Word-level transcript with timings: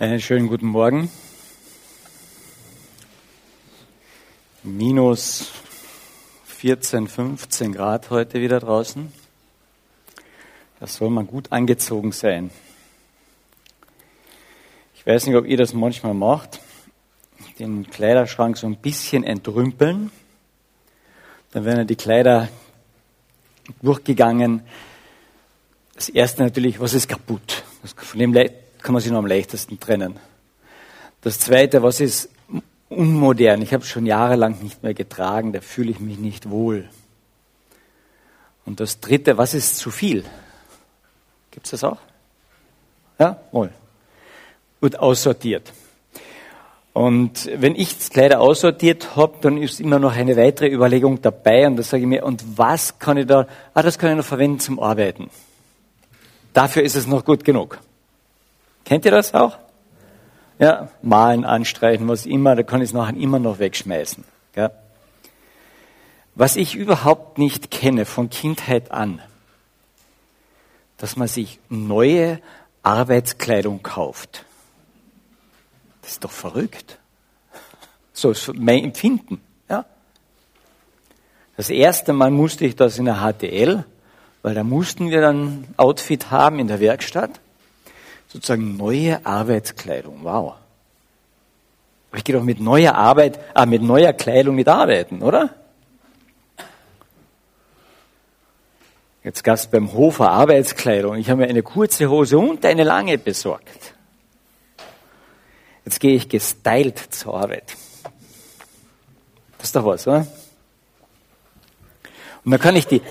Einen 0.00 0.20
schönen 0.20 0.46
guten 0.46 0.68
Morgen. 0.68 1.10
Minus 4.62 5.50
14, 6.44 7.08
15 7.08 7.72
Grad 7.72 8.08
heute 8.10 8.40
wieder 8.40 8.60
draußen. 8.60 9.12
Das 10.78 10.94
soll 10.94 11.10
man 11.10 11.26
gut 11.26 11.50
angezogen 11.50 12.12
sein. 12.12 12.52
Ich 14.94 15.04
weiß 15.04 15.26
nicht, 15.26 15.34
ob 15.34 15.44
ihr 15.46 15.56
das 15.56 15.72
manchmal 15.72 16.14
macht. 16.14 16.60
Den 17.58 17.90
Kleiderschrank 17.90 18.56
so 18.56 18.68
ein 18.68 18.76
bisschen 18.76 19.24
entrümpeln. 19.24 20.12
Dann 21.50 21.64
werden 21.64 21.88
die 21.88 21.96
Kleider 21.96 22.48
durchgegangen. 23.82 24.62
Das 25.96 26.08
erste 26.08 26.44
natürlich, 26.44 26.78
was 26.78 26.94
ist 26.94 27.08
kaputt? 27.08 27.64
Von 27.96 28.20
dem 28.20 28.32
kann 28.82 28.92
man 28.92 29.02
sich 29.02 29.10
noch 29.10 29.18
am 29.18 29.26
leichtesten 29.26 29.78
trennen. 29.80 30.18
Das 31.20 31.38
Zweite, 31.38 31.82
was 31.82 32.00
ist 32.00 32.30
unmodern? 32.88 33.62
Ich 33.62 33.72
habe 33.72 33.82
es 33.82 33.88
schon 33.88 34.06
jahrelang 34.06 34.62
nicht 34.62 34.82
mehr 34.82 34.94
getragen, 34.94 35.52
da 35.52 35.60
fühle 35.60 35.90
ich 35.90 36.00
mich 36.00 36.18
nicht 36.18 36.50
wohl. 36.50 36.88
Und 38.64 38.80
das 38.80 39.00
Dritte, 39.00 39.38
was 39.38 39.54
ist 39.54 39.76
zu 39.76 39.90
viel? 39.90 40.24
Gibt 41.50 41.66
es 41.66 41.72
das 41.72 41.84
auch? 41.84 41.98
Ja, 43.18 43.40
wohl. 43.50 43.70
Wird 44.80 44.98
aussortiert. 44.98 45.72
Und 46.92 47.48
wenn 47.54 47.76
ich 47.76 48.10
Kleider 48.10 48.40
aussortiert 48.40 49.16
habe, 49.16 49.36
dann 49.40 49.56
ist 49.56 49.80
immer 49.80 49.98
noch 49.98 50.16
eine 50.16 50.36
weitere 50.36 50.68
Überlegung 50.68 51.22
dabei 51.22 51.66
und 51.66 51.76
da 51.76 51.82
sage 51.82 52.02
ich 52.02 52.08
mir, 52.08 52.24
und 52.24 52.58
was 52.58 52.98
kann 52.98 53.16
ich 53.16 53.26
da, 53.26 53.46
ah, 53.72 53.82
das 53.82 53.98
kann 53.98 54.10
ich 54.10 54.16
noch 54.16 54.24
verwenden 54.24 54.58
zum 54.60 54.80
Arbeiten. 54.80 55.30
Dafür 56.52 56.82
ist 56.82 56.96
es 56.96 57.06
noch 57.06 57.24
gut 57.24 57.44
genug. 57.44 57.78
Kennt 58.88 59.04
ihr 59.04 59.10
das 59.10 59.34
auch? 59.34 59.58
Ja, 60.58 60.88
malen, 61.02 61.44
anstreichen, 61.44 62.08
was 62.08 62.24
immer, 62.24 62.56
da 62.56 62.62
kann 62.62 62.80
ich 62.80 62.88
es 62.88 62.94
nachher 62.94 63.14
immer 63.18 63.38
noch 63.38 63.58
wegschmeißen. 63.58 64.24
Gell? 64.54 64.70
Was 66.34 66.56
ich 66.56 66.74
überhaupt 66.74 67.36
nicht 67.36 67.70
kenne 67.70 68.06
von 68.06 68.30
Kindheit 68.30 68.90
an, 68.90 69.20
dass 70.96 71.16
man 71.16 71.28
sich 71.28 71.60
neue 71.68 72.40
Arbeitskleidung 72.82 73.82
kauft. 73.82 74.46
Das 76.00 76.12
ist 76.12 76.24
doch 76.24 76.30
verrückt. 76.30 76.98
So 78.14 78.30
ist 78.30 78.54
mein 78.54 78.84
Empfinden. 78.84 79.42
Ja? 79.68 79.84
Das 81.58 81.68
erste 81.68 82.14
Mal 82.14 82.30
musste 82.30 82.64
ich 82.64 82.74
das 82.74 82.98
in 82.98 83.04
der 83.04 83.16
HTL, 83.16 83.84
weil 84.40 84.54
da 84.54 84.64
mussten 84.64 85.10
wir 85.10 85.20
dann 85.20 85.66
Outfit 85.76 86.30
haben 86.30 86.58
in 86.58 86.68
der 86.68 86.80
Werkstatt 86.80 87.38
sozusagen 88.28 88.76
neue 88.76 89.24
Arbeitskleidung. 89.24 90.20
Wow. 90.22 90.54
Aber 92.10 92.18
ich 92.18 92.24
gehe 92.24 92.36
doch 92.36 92.44
mit 92.44 92.60
neuer 92.60 92.94
Arbeit, 92.94 93.38
ah, 93.54 93.66
mit 93.66 93.82
neuer 93.82 94.12
Kleidung 94.12 94.56
nicht 94.56 94.68
arbeiten, 94.68 95.22
oder? 95.22 95.50
Jetzt 99.24 99.44
gab 99.44 99.56
es 99.56 99.66
beim 99.66 99.92
Hofer 99.92 100.30
Arbeitskleidung. 100.30 101.16
Ich 101.16 101.28
habe 101.28 101.42
mir 101.42 101.48
eine 101.48 101.62
kurze 101.62 102.08
Hose 102.08 102.38
und 102.38 102.64
eine 102.64 102.84
lange 102.84 103.18
besorgt. 103.18 103.94
Jetzt 105.84 106.00
gehe 106.00 106.14
ich 106.14 106.28
gestylt 106.28 106.98
zur 106.98 107.34
Arbeit. 107.34 107.74
Das 109.58 109.68
ist 109.68 109.76
doch 109.76 109.84
was, 109.84 110.06
oder? 110.06 110.26
Und 112.44 112.52
dann 112.52 112.60
kann 112.60 112.76
ich 112.76 112.86
die 112.86 113.02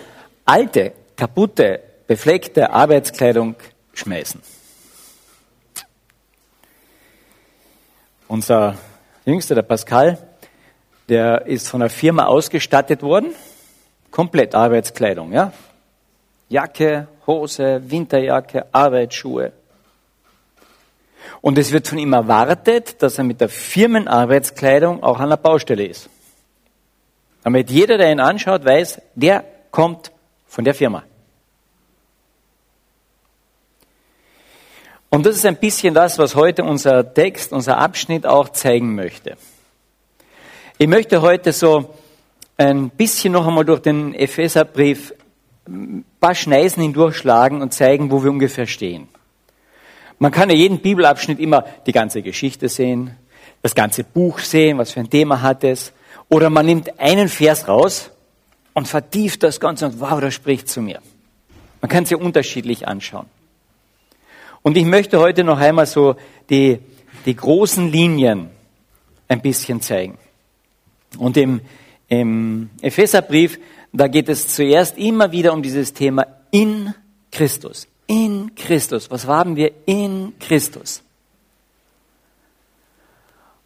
alte, 0.46 0.94
kaputte, 1.16 1.84
befleckte 2.08 2.72
Arbeitskleidung 2.72 3.56
schmeißen. 3.94 4.42
Unser 8.28 8.76
Jüngster, 9.26 9.56
der 9.56 9.62
Pascal, 9.62 10.18
der 11.08 11.46
ist 11.46 11.70
von 11.70 11.80
der 11.80 11.90
Firma 11.90 12.26
ausgestattet 12.26 13.02
worden. 13.02 13.34
Komplett 14.12 14.54
Arbeitskleidung, 14.54 15.32
ja. 15.32 15.54
Jacke, 16.50 17.08
Hose, 17.26 17.82
Winterjacke, 17.90 18.66
Arbeitsschuhe. 18.74 19.54
Und 21.40 21.58
es 21.58 21.72
wird 21.72 21.88
von 21.88 21.98
ihm 21.98 22.12
erwartet, 22.12 23.02
dass 23.02 23.18
er 23.18 23.24
mit 23.24 23.40
der 23.40 23.50
Firmenarbeitskleidung 23.50 25.04
auch 25.04 25.20
an 25.20 25.30
der 25.30 25.38
Baustelle 25.38 25.86
ist. 25.86 26.10
Damit 27.44 27.70
jeder, 27.70 27.98
der 27.98 28.12
ihn 28.12 28.20
anschaut, 28.20 28.66
weiß, 28.66 29.02
der 29.16 29.46
kommt 29.72 30.12
von 30.48 30.66
der 30.66 30.74
Firma. 30.74 31.04
Und 35.10 35.26
das 35.26 35.38
ist 35.38 35.46
ein 35.46 35.56
bisschen 35.56 35.94
das, 35.94 36.20
was 36.20 36.36
heute 36.36 36.64
unser 36.64 37.14
Text, 37.14 37.54
unser 37.54 37.78
Abschnitt 37.78 38.26
auch 38.26 38.50
zeigen 38.50 38.94
möchte. 38.96 39.38
Ich 40.78 40.88
möchte 40.88 41.22
heute 41.22 41.54
so 41.54 41.94
ein 42.58 42.90
bisschen 42.90 43.34
noch 43.34 43.48
einmal 43.48 43.64
durch 43.64 43.82
den 43.82 44.14
Epheserbrief 44.14 45.14
ein 45.68 46.06
paar 46.20 46.36
Schneisen 46.36 46.84
hindurchschlagen 46.84 47.62
und 47.62 47.74
zeigen, 47.74 48.12
wo 48.12 48.24
wir 48.24 48.32
ungefähr 48.32 48.68
stehen. 48.68 49.08
Man 50.20 50.32
kann 50.32 50.50
ja 50.50 50.56
jeden 50.56 50.80
Bibelabschnitt 50.80 51.40
immer 51.40 51.66
die 51.86 51.92
ganze 51.92 52.22
Geschichte 52.22 52.70
sehen, 52.70 53.16
das 53.62 53.76
ganze 53.76 54.04
Buch 54.04 54.40
sehen, 54.40 54.78
was 54.78 54.92
für 54.92 55.00
ein 55.00 55.10
Thema 55.10 55.42
hat 55.42 55.64
es. 55.64 55.94
Oder 56.30 56.50
man 56.50 56.66
nimmt 56.66 57.00
einen 57.00 57.30
Vers 57.30 57.68
raus 57.68 58.12
und 58.74 58.88
vertieft 58.88 59.44
das 59.44 59.60
Ganze 59.60 59.86
und 59.86 60.00
wow, 60.00 60.20
das 60.20 60.34
spricht 60.34 60.68
zu 60.68 60.82
mir. 60.82 61.00
Man 61.82 61.90
kann 61.90 62.04
es 62.04 62.10
ja 62.10 62.18
unterschiedlich 62.18 62.88
anschauen. 62.88 63.28
Und 64.68 64.76
ich 64.76 64.84
möchte 64.84 65.22
heute 65.22 65.46
noch 65.46 65.60
einmal 65.60 65.86
so 65.86 66.18
die, 66.50 66.80
die 67.26 67.38
großen 67.38 67.90
Linien 67.90 68.50
ein 69.30 69.42
bisschen 69.42 69.80
zeigen. 69.80 70.18
Und 71.18 71.38
im, 71.38 71.62
im 72.10 72.70
Epheserbrief, 72.82 73.60
da 73.94 74.10
geht 74.10 74.28
es 74.28 74.54
zuerst 74.54 74.98
immer 74.98 75.32
wieder 75.32 75.54
um 75.54 75.64
dieses 75.64 75.94
Thema 75.94 76.28
in 76.52 76.94
Christus. 77.32 77.88
In 78.08 78.56
Christus. 78.56 79.10
Was 79.10 79.26
haben 79.26 79.56
wir 79.56 79.72
in 79.86 80.34
Christus? 80.38 81.02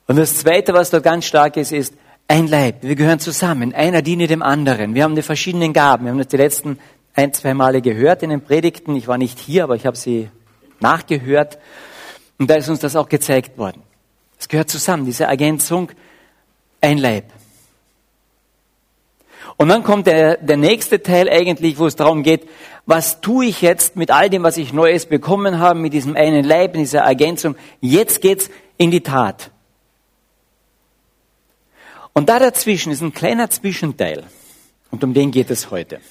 Und 0.05 0.17
das 0.17 0.37
Zweite, 0.37 0.71
was 0.75 0.91
dort 0.91 1.03
ganz 1.03 1.25
stark 1.25 1.57
ist, 1.57 1.71
ist 1.71 1.95
ein 2.27 2.45
Leib. 2.45 2.83
Wir 2.83 2.93
gehören 2.93 3.19
zusammen. 3.19 3.73
Einer 3.73 4.03
diene 4.03 4.27
dem 4.27 4.43
anderen. 4.43 4.93
Wir 4.93 5.03
haben 5.03 5.15
die 5.15 5.23
verschiedenen 5.23 5.73
Gaben. 5.73 6.05
Wir 6.05 6.11
haben 6.11 6.19
das 6.19 6.27
die 6.27 6.37
letzten 6.37 6.77
ein, 7.15 7.33
zwei 7.33 7.55
Male 7.55 7.81
gehört 7.81 8.21
in 8.21 8.29
den 8.29 8.41
Predigten. 8.41 8.95
Ich 8.95 9.07
war 9.07 9.17
nicht 9.17 9.39
hier, 9.39 9.63
aber 9.63 9.75
ich 9.75 9.87
habe 9.87 9.97
sie 9.97 10.29
nachgehört. 10.81 11.57
Und 12.37 12.49
da 12.49 12.55
ist 12.55 12.69
uns 12.69 12.79
das 12.79 12.95
auch 12.95 13.09
gezeigt 13.09 13.57
worden. 13.57 13.83
Es 14.39 14.47
gehört 14.47 14.69
zusammen, 14.69 15.05
diese 15.05 15.25
Ergänzung, 15.25 15.91
ein 16.81 16.97
Leib. 16.97 17.25
Und 19.57 19.69
dann 19.69 19.83
kommt 19.83 20.07
der, 20.07 20.37
der 20.37 20.57
nächste 20.57 21.03
Teil 21.03 21.29
eigentlich, 21.29 21.77
wo 21.77 21.85
es 21.85 21.95
darum 21.95 22.23
geht, 22.23 22.47
was 22.87 23.21
tue 23.21 23.45
ich 23.45 23.61
jetzt 23.61 23.95
mit 23.95 24.09
all 24.09 24.29
dem, 24.29 24.41
was 24.41 24.57
ich 24.57 24.73
Neues 24.73 25.05
bekommen 25.05 25.59
habe, 25.59 25.79
mit 25.79 25.93
diesem 25.93 26.15
einen 26.15 26.43
Leib, 26.43 26.73
in 26.73 26.81
dieser 26.81 27.01
Ergänzung. 27.01 27.55
Jetzt 27.79 28.21
geht's 28.21 28.49
in 28.77 28.89
die 28.89 29.01
Tat. 29.01 29.51
Und 32.13 32.29
da 32.29 32.39
dazwischen 32.39 32.91
ist 32.91 33.01
ein 33.01 33.13
kleiner 33.13 33.49
Zwischenteil. 33.49 34.23
Und 34.89 35.03
um 35.03 35.13
den 35.13 35.31
geht 35.31 35.51
es 35.51 35.71
heute. 35.71 36.01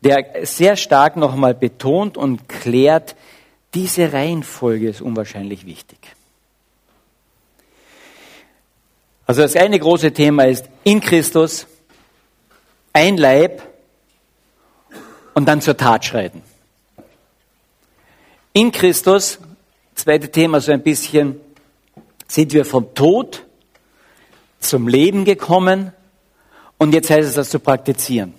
Der 0.00 0.46
sehr 0.46 0.76
stark 0.76 1.16
nochmal 1.16 1.54
betont 1.54 2.16
und 2.16 2.48
klärt, 2.48 3.16
diese 3.74 4.12
Reihenfolge 4.12 4.88
ist 4.88 5.00
unwahrscheinlich 5.00 5.66
wichtig. 5.66 5.98
Also 9.26 9.42
das 9.42 9.56
eine 9.56 9.78
große 9.78 10.12
Thema 10.12 10.44
ist 10.44 10.68
in 10.84 11.00
Christus, 11.00 11.66
ein 12.92 13.16
Leib 13.16 13.62
und 15.34 15.46
dann 15.46 15.60
zur 15.60 15.76
Tat 15.76 16.04
schreiten. 16.04 16.42
In 18.52 18.70
Christus, 18.70 19.38
zweite 19.94 20.30
Thema 20.30 20.60
so 20.60 20.70
ein 20.70 20.82
bisschen, 20.82 21.40
sind 22.28 22.52
wir 22.52 22.64
vom 22.64 22.94
Tod 22.94 23.44
zum 24.60 24.88
Leben 24.88 25.24
gekommen 25.24 25.92
und 26.78 26.94
jetzt 26.94 27.10
heißt 27.10 27.28
es 27.28 27.34
das 27.34 27.50
zu 27.50 27.58
praktizieren. 27.58 28.34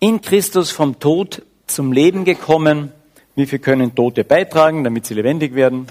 In 0.00 0.20
Christus 0.20 0.70
vom 0.70 0.98
Tod 0.98 1.42
zum 1.74 1.92
Leben 1.92 2.24
gekommen. 2.24 2.92
Wie 3.34 3.46
viel 3.46 3.58
können 3.58 3.94
Tote 3.94 4.24
beitragen, 4.24 4.84
damit 4.84 5.06
sie 5.06 5.14
lebendig 5.14 5.54
werden? 5.54 5.86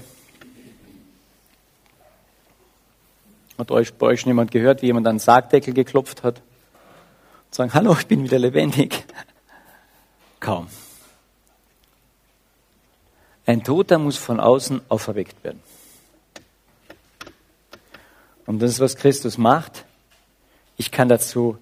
Hat 3.58 3.70
euch 3.70 3.94
bei 3.94 4.06
euch 4.06 4.24
jemand 4.24 4.50
gehört, 4.50 4.82
wie 4.82 4.86
jemand 4.86 5.06
an 5.06 5.16
den 5.16 5.20
Sargdeckel 5.20 5.74
geklopft 5.74 6.22
hat? 6.22 6.38
Und 6.38 7.54
sagen, 7.54 7.74
hallo, 7.74 7.96
ich 7.98 8.06
bin 8.06 8.24
wieder 8.24 8.38
lebendig. 8.38 9.04
Kaum. 10.40 10.68
Ein 13.44 13.64
Toter 13.64 13.98
muss 13.98 14.16
von 14.16 14.40
außen 14.40 14.80
auferweckt 14.88 15.42
werden. 15.44 15.60
Und 18.46 18.60
das 18.60 18.72
ist, 18.72 18.80
was 18.80 18.96
Christus 18.96 19.38
macht. 19.38 19.84
Ich 20.76 20.90
kann 20.90 21.08
dazu 21.08 21.58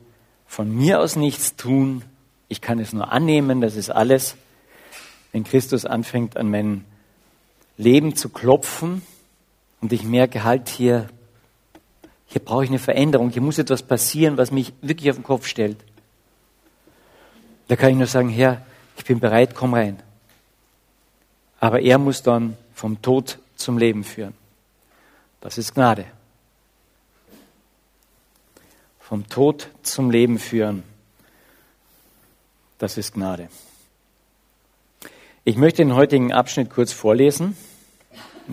von 0.46 0.74
mir 0.74 1.00
aus 1.00 1.16
nichts 1.16 1.56
tun. 1.56 2.02
Ich 2.50 2.60
kann 2.60 2.80
es 2.80 2.92
nur 2.92 3.12
annehmen, 3.12 3.60
das 3.60 3.76
ist 3.76 3.90
alles. 3.90 4.36
wenn 5.32 5.44
Christus 5.44 5.84
anfängt, 5.86 6.36
an 6.36 6.50
mein 6.50 6.84
Leben 7.76 8.16
zu 8.16 8.28
klopfen 8.28 9.02
und 9.80 9.92
ich 9.92 10.02
merke 10.02 10.42
halt 10.42 10.68
hier, 10.68 11.08
hier 12.26 12.44
brauche 12.44 12.64
ich 12.64 12.70
eine 12.70 12.80
Veränderung, 12.80 13.30
hier 13.30 13.40
muss 13.40 13.58
etwas 13.58 13.84
passieren, 13.84 14.36
was 14.36 14.50
mich 14.50 14.72
wirklich 14.82 15.10
auf 15.10 15.16
den 15.16 15.22
Kopf 15.22 15.46
stellt. 15.46 15.78
Da 17.68 17.76
kann 17.76 17.90
ich 17.90 17.96
nur 17.96 18.08
sagen, 18.08 18.30
Herr, 18.30 18.66
ich 18.96 19.04
bin 19.04 19.20
bereit, 19.20 19.54
komm 19.54 19.74
rein. 19.74 20.02
Aber 21.60 21.80
er 21.80 21.98
muss 21.98 22.24
dann 22.24 22.56
vom 22.74 23.00
Tod 23.00 23.38
zum 23.54 23.78
Leben 23.78 24.02
führen. 24.02 24.34
Das 25.40 25.56
ist 25.56 25.74
Gnade. 25.74 26.06
Vom 28.98 29.28
Tod 29.28 29.68
zum 29.84 30.10
Leben 30.10 30.40
führen. 30.40 30.89
Das 32.80 32.96
ist 32.96 33.12
Gnade. 33.12 33.50
Ich 35.44 35.56
möchte 35.56 35.82
den 35.82 35.94
heutigen 35.94 36.32
Abschnitt 36.32 36.70
kurz 36.70 36.94
vorlesen. 36.94 37.54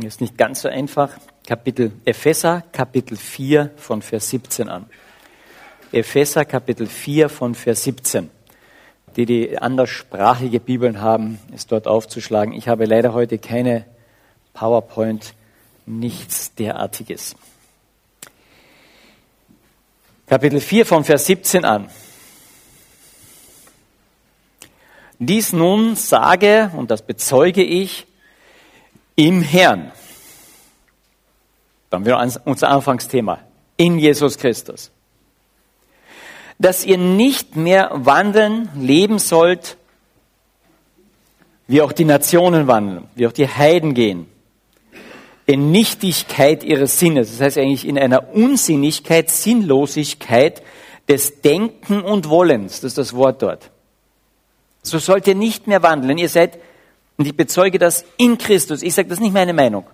Ist 0.01 0.19
nicht 0.19 0.37
ganz 0.37 0.63
so 0.63 0.67
einfach. 0.67 1.17
Kapitel 1.45 1.93
Epheser, 2.03 2.61
Kapitel 2.73 3.15
4 3.15 3.71
von 3.77 4.01
Vers 4.01 4.29
17 4.31 4.67
an. 4.67 4.85
Epheser, 5.93 6.43
Kapitel 6.43 6.87
4 6.87 7.29
von 7.29 7.55
Vers 7.55 7.83
17. 7.83 8.29
Die, 9.15 9.25
die 9.25 9.57
anderssprachige 9.57 10.59
Bibeln 10.59 10.99
haben, 10.99 11.39
ist 11.55 11.71
dort 11.71 11.87
aufzuschlagen. 11.87 12.53
Ich 12.53 12.67
habe 12.67 12.83
leider 12.83 13.13
heute 13.13 13.37
keine 13.37 13.85
PowerPoint, 14.53 15.35
nichts 15.85 16.53
derartiges. 16.53 17.37
Kapitel 20.27 20.59
4 20.59 20.85
von 20.85 21.05
Vers 21.05 21.27
17 21.27 21.63
an. 21.63 21.89
Dies 25.19 25.51
nun 25.53 25.95
sage, 25.95 26.71
und 26.75 26.91
das 26.91 27.01
bezeuge 27.01 27.63
ich, 27.63 28.05
im 29.15 29.41
Herrn. 29.41 29.91
Dann 31.89 32.05
wieder 32.05 32.19
unser 32.45 32.69
Anfangsthema. 32.69 33.39
In 33.77 33.97
Jesus 33.97 34.37
Christus. 34.37 34.91
Dass 36.59 36.85
ihr 36.85 36.97
nicht 36.97 37.55
mehr 37.55 37.91
wandeln, 37.93 38.69
leben 38.75 39.19
sollt, 39.19 39.77
wie 41.67 41.81
auch 41.81 41.91
die 41.91 42.05
Nationen 42.05 42.67
wandeln, 42.67 43.07
wie 43.15 43.27
auch 43.27 43.31
die 43.31 43.47
Heiden 43.47 43.93
gehen. 43.93 44.27
In 45.45 45.71
Nichtigkeit 45.71 46.63
ihres 46.63 46.99
Sinnes. 46.99 47.31
Das 47.31 47.41
heißt 47.41 47.57
eigentlich 47.57 47.87
in 47.87 47.97
einer 47.97 48.33
Unsinnigkeit, 48.33 49.29
Sinnlosigkeit 49.29 50.61
des 51.07 51.41
Denken 51.41 52.01
und 52.01 52.29
Wollens. 52.29 52.81
Das 52.81 52.91
ist 52.91 52.97
das 52.97 53.13
Wort 53.13 53.41
dort. 53.41 53.71
So 54.89 54.99
sollt 54.99 55.27
ihr 55.27 55.35
nicht 55.35 55.67
mehr 55.67 55.83
wandeln. 55.83 56.17
Ihr 56.17 56.29
seid, 56.29 56.59
und 57.17 57.25
ich 57.25 57.35
bezeuge 57.35 57.79
das 57.79 58.05
in 58.17 58.37
Christus. 58.37 58.81
Ich 58.81 58.93
sage, 58.93 59.09
das 59.09 59.19
nicht 59.19 59.33
meine 59.33 59.53
Meinung. 59.53 59.85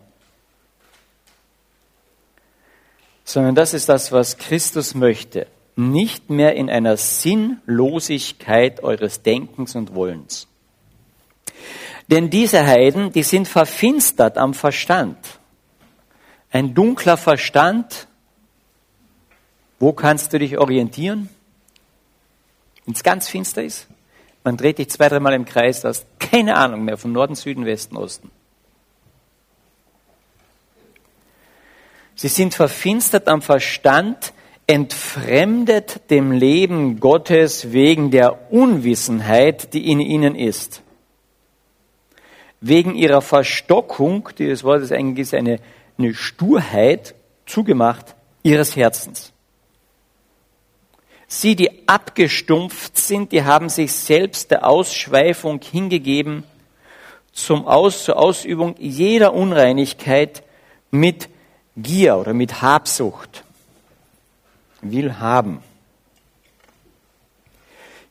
Sondern 3.25 3.55
das 3.55 3.73
ist 3.73 3.89
das, 3.89 4.11
was 4.11 4.37
Christus 4.37 4.95
möchte. 4.95 5.47
Nicht 5.75 6.29
mehr 6.29 6.55
in 6.55 6.69
einer 6.69 6.97
Sinnlosigkeit 6.97 8.83
eures 8.83 9.23
Denkens 9.23 9.75
und 9.75 9.95
Wollens. 9.95 10.47
Denn 12.09 12.29
diese 12.29 12.65
Heiden, 12.65 13.11
die 13.11 13.23
sind 13.23 13.47
verfinstert 13.47 14.37
am 14.37 14.53
Verstand. 14.53 15.17
Ein 16.51 16.73
dunkler 16.73 17.17
Verstand. 17.17 18.07
Wo 19.79 19.93
kannst 19.93 20.33
du 20.33 20.39
dich 20.39 20.57
orientieren? 20.57 21.29
Wenn 22.85 22.93
es 22.93 23.03
ganz 23.03 23.29
finster 23.29 23.63
ist? 23.63 23.87
Man 24.43 24.57
dreht 24.57 24.77
dich 24.77 24.89
zwei, 24.89 25.09
dreimal 25.09 25.33
im 25.33 25.45
Kreis, 25.45 25.81
du 25.81 25.87
hast 25.87 26.05
keine 26.19 26.55
Ahnung 26.55 26.83
mehr 26.83 26.97
von 26.97 27.11
Norden, 27.11 27.35
Süden, 27.35 27.65
Westen, 27.65 27.95
Osten. 27.95 28.29
Sie 32.15 32.27
sind 32.27 32.53
verfinstert 32.53 33.27
am 33.27 33.41
Verstand, 33.41 34.33
entfremdet 34.67 36.09
dem 36.09 36.31
Leben 36.31 36.99
Gottes 36.99 37.71
wegen 37.71 38.11
der 38.11 38.51
Unwissenheit, 38.51 39.73
die 39.73 39.89
in 39.91 39.99
ihnen 39.99 40.35
ist. 40.35 40.81
Wegen 42.61 42.95
ihrer 42.95 43.21
Verstockung, 43.21 44.29
dieses 44.37 44.63
Wort 44.63 44.83
ist 44.83 44.93
eigentlich 44.93 45.35
eine, 45.35 45.59
eine 45.97 46.13
Sturheit, 46.13 47.15
zugemacht, 47.45 48.15
ihres 48.41 48.75
Herzens. 48.75 49.32
Sie, 51.35 51.55
die 51.55 51.87
abgestumpft 51.87 52.95
sind, 52.95 53.31
die 53.31 53.43
haben 53.43 53.67
sich 53.67 53.91
selbst 53.91 54.51
der 54.51 54.67
Ausschweifung 54.67 55.59
hingegeben, 55.59 56.43
zum 57.31 57.67
Aus, 57.67 58.03
zur 58.03 58.17
Ausübung 58.17 58.75
jeder 58.77 59.33
Unreinigkeit 59.33 60.43
mit 60.91 61.29
Gier 61.75 62.17
oder 62.17 62.35
mit 62.35 62.61
Habsucht. 62.61 63.43
Will 64.81 65.17
haben. 65.17 65.63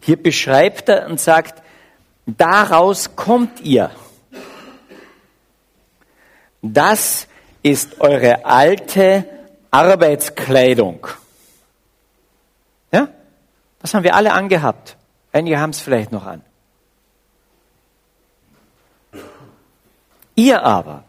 Hier 0.01 0.21
beschreibt 0.21 0.89
er 0.89 1.07
und 1.07 1.21
sagt, 1.21 1.63
daraus 2.27 3.15
kommt 3.15 3.61
ihr. 3.61 3.93
Das 6.61 7.29
ist 7.63 8.01
eure 8.01 8.45
alte 8.45 9.25
Arbeitskleidung. 9.71 11.07
Das 13.83 13.95
haben 13.95 14.05
wir 14.05 14.15
alle 14.15 14.33
angehabt. 14.33 14.97
Einige 15.33 15.59
haben 15.59 15.71
es 15.71 15.81
vielleicht 15.81 16.13
noch 16.13 16.25
an. 16.25 16.43
Ihr 20.35 20.63
aber, 20.63 21.05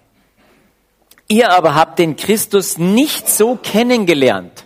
ihr 1.27 1.51
aber 1.51 1.75
habt 1.75 1.99
den 1.99 2.17
Christus 2.17 2.77
nicht 2.77 3.29
so 3.29 3.55
kennengelernt. 3.55 4.65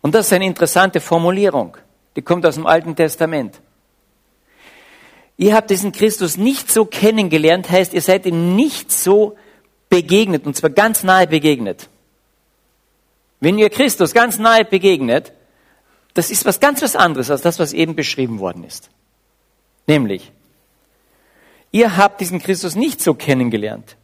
Und 0.00 0.14
das 0.14 0.26
ist 0.26 0.32
eine 0.32 0.46
interessante 0.46 1.00
Formulierung. 1.00 1.76
Die 2.14 2.22
kommt 2.22 2.46
aus 2.46 2.54
dem 2.54 2.66
Alten 2.66 2.94
Testament. 2.94 3.60
Ihr 5.36 5.54
habt 5.54 5.70
diesen 5.70 5.90
Christus 5.90 6.36
nicht 6.36 6.70
so 6.70 6.84
kennengelernt, 6.84 7.68
heißt, 7.68 7.92
ihr 7.94 8.02
seid 8.02 8.26
ihm 8.26 8.54
nicht 8.54 8.92
so 8.92 9.36
begegnet, 9.88 10.46
und 10.46 10.56
zwar 10.56 10.70
ganz 10.70 11.02
nahe 11.02 11.26
begegnet. 11.26 11.88
Wenn 13.40 13.58
ihr 13.58 13.70
Christus 13.70 14.14
ganz 14.14 14.38
nahe 14.38 14.64
begegnet, 14.64 15.32
das 16.14 16.30
ist 16.30 16.44
was 16.44 16.60
ganz 16.60 16.80
was 16.80 16.96
anderes 16.96 17.30
als 17.30 17.42
das, 17.42 17.58
was 17.58 17.72
eben 17.72 17.96
beschrieben 17.96 18.38
worden 18.38 18.64
ist. 18.64 18.88
Nämlich, 19.86 20.32
ihr 21.72 21.96
habt 21.96 22.20
diesen 22.20 22.40
Christus 22.40 22.76
nicht 22.76 23.02
so 23.02 23.14
kennengelernt. 23.14 23.96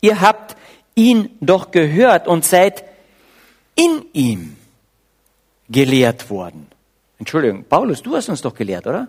Ihr 0.00 0.20
habt 0.20 0.56
ihn 0.96 1.30
doch 1.40 1.70
gehört 1.70 2.26
und 2.26 2.44
seid 2.44 2.84
in 3.76 4.04
ihm 4.12 4.56
gelehrt 5.68 6.28
worden. 6.28 6.66
Entschuldigung, 7.18 7.64
Paulus, 7.64 8.02
du 8.02 8.16
hast 8.16 8.28
uns 8.28 8.42
doch 8.42 8.54
gelehrt, 8.54 8.86
oder? 8.86 9.08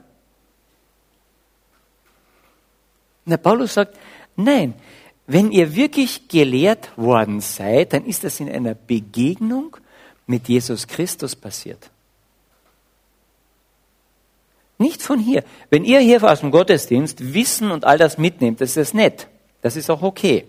Na, 3.26 3.38
Paulus 3.38 3.74
sagt, 3.74 3.98
nein, 4.36 4.76
wenn 5.26 5.52
ihr 5.52 5.76
wirklich 5.76 6.28
gelehrt 6.28 6.96
worden 6.98 7.42
seid, 7.42 7.94
dann 7.94 8.06
ist 8.06 8.24
das 8.24 8.40
in 8.40 8.50
einer 8.50 8.76
Begegnung 8.76 9.78
mit 10.28 10.48
Jesus 10.48 10.88
Christus 10.88 11.36
passiert. 11.36 11.90
Nicht 14.84 15.02
von 15.02 15.18
hier. 15.18 15.46
Wenn 15.70 15.86
ihr 15.86 16.02
hier 16.02 16.22
aus 16.30 16.42
dem 16.42 16.52
Gottesdienst 16.52 17.34
Wissen 17.34 17.72
und 17.72 17.86
all 17.86 17.98
das 17.98 18.18
mitnehmt, 18.18 18.60
das 18.60 18.76
ist 18.76 18.94
nett. 18.94 19.30
Das 19.62 19.78
ist 19.78 19.90
auch 19.90 20.02
okay. 20.02 20.46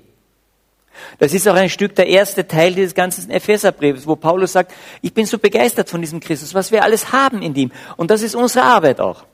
Das 1.20 1.32
ist 1.32 1.46
auch 1.46 1.54
ein 1.54 1.70
Stück 1.70 1.94
der 1.94 2.08
erste 2.08 2.48
Teil 2.48 2.74
dieses 2.74 2.96
ganzen 2.96 3.30
Epheserbriefs, 3.30 4.08
wo 4.08 4.16
Paulus 4.16 4.52
sagt, 4.52 4.72
ich 5.02 5.14
bin 5.14 5.24
so 5.24 5.38
begeistert 5.38 5.88
von 5.88 6.00
diesem 6.00 6.18
Christus, 6.18 6.52
was 6.52 6.72
wir 6.72 6.82
alles 6.82 7.12
haben 7.12 7.42
in 7.42 7.54
ihm. 7.54 7.70
Und 7.96 8.10
das 8.10 8.22
ist 8.22 8.34
unsere 8.34 8.64
Arbeit 8.64 9.00
auch. 9.00 9.24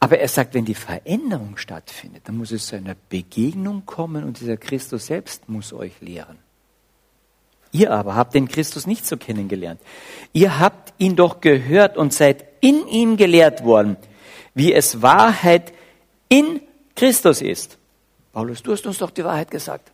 Aber 0.00 0.18
er 0.18 0.28
sagt, 0.28 0.54
wenn 0.54 0.64
die 0.64 0.74
Veränderung 0.74 1.56
stattfindet, 1.56 2.22
dann 2.26 2.36
muss 2.36 2.50
es 2.50 2.66
zu 2.66 2.74
einer 2.74 2.96
Begegnung 3.08 3.86
kommen 3.86 4.24
und 4.24 4.40
dieser 4.40 4.56
Christus 4.56 5.06
selbst 5.06 5.48
muss 5.48 5.72
euch 5.72 6.00
lehren. 6.00 6.38
Ihr 7.72 7.92
aber 7.92 8.16
habt 8.16 8.34
den 8.34 8.48
Christus 8.48 8.86
nicht 8.86 9.06
so 9.06 9.16
kennengelernt. 9.16 9.80
Ihr 10.32 10.58
habt 10.58 10.92
ihn 10.98 11.16
doch 11.16 11.40
gehört 11.40 11.96
und 11.96 12.12
seid 12.12 12.44
in 12.60 12.86
ihm 12.88 13.16
gelehrt 13.16 13.64
worden, 13.64 13.96
wie 14.54 14.72
es 14.72 15.02
Wahrheit 15.02 15.72
in 16.28 16.60
Christus 16.96 17.42
ist. 17.42 17.78
Paulus, 18.32 18.62
du 18.62 18.72
hast 18.72 18.86
uns 18.86 18.98
doch 18.98 19.10
die 19.10 19.24
Wahrheit 19.24 19.50
gesagt. 19.50 19.90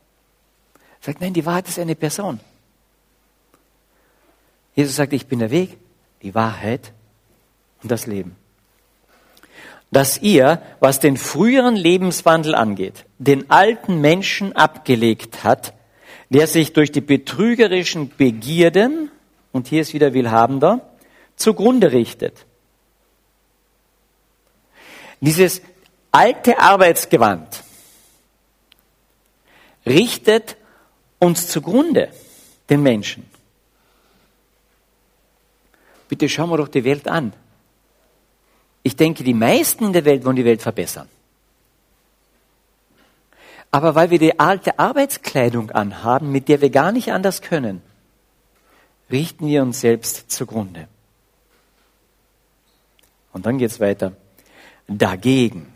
Er 1.01 1.07
sagt, 1.07 1.21
nein, 1.21 1.35
die 1.35 1.45
Wahrheit 1.45 1.69
ist 1.69 1.79
eine 1.79 1.95
Person. 1.95 2.41
Jesus 4.75 4.97
sagt, 4.97 5.13
ich 5.13 5.27
bin 5.27 5.39
der 5.39 5.51
Weg, 5.51 5.79
die 6.23 6.35
Wahrheit 6.35 6.93
und 7.83 7.91
das 7.91 8.07
Leben. 8.07 8.37
Dass 9.91 10.19
ihr, 10.19 10.61
was 10.81 11.01
den 11.01 11.17
früheren 11.17 11.77
Lebenswandel 11.77 12.55
angeht, 12.55 13.05
den 13.19 13.51
alten 13.51 14.01
Menschen 14.01 14.55
abgelegt 14.55 15.45
hat, 15.45 15.73
der 16.31 16.47
sich 16.47 16.73
durch 16.73 16.91
die 16.91 17.01
betrügerischen 17.01 18.11
Begierden, 18.17 19.11
und 19.53 19.69
hier 19.69 19.83
ist 19.83 19.95
wieder 19.95 20.13
Willhabender, 20.13 20.81
zugrunde 21.37 21.93
richtet. 21.93 22.47
Dieses 25.21 25.63
alte 26.11 26.59
Arbeitsgewand 26.59 27.63
richtet 29.87 30.57
uns 31.19 31.49
zugrunde, 31.49 32.11
den 32.69 32.83
Menschen. 32.83 33.25
Bitte 36.09 36.29
schauen 36.29 36.51
wir 36.51 36.59
doch 36.59 36.69
die 36.69 36.85
Welt 36.85 37.09
an. 37.09 37.33
Ich 38.83 38.95
denke, 38.95 39.25
die 39.25 39.35
meisten 39.35 39.87
in 39.87 39.93
der 39.93 40.05
Welt 40.05 40.25
wollen 40.25 40.37
die 40.37 40.45
Welt 40.45 40.63
verbessern. 40.63 41.09
Aber 43.71 43.95
weil 43.95 44.11
wir 44.11 44.19
die 44.19 44.39
alte 44.39 44.79
Arbeitskleidung 44.79 45.71
anhaben, 45.71 46.33
mit 46.33 46.49
der 46.49 46.61
wir 46.61 46.71
gar 46.71 46.93
nicht 46.93 47.13
anders 47.13 47.43
können, 47.43 47.83
richten 49.11 49.47
wir 49.47 49.63
uns 49.63 49.81
selbst 49.81 50.31
zugrunde. 50.31 50.89
Und 53.33 53.47
dann 53.47 53.59
geht's 53.59 53.81
weiter. 53.81 54.13
Dagegen 54.89 55.73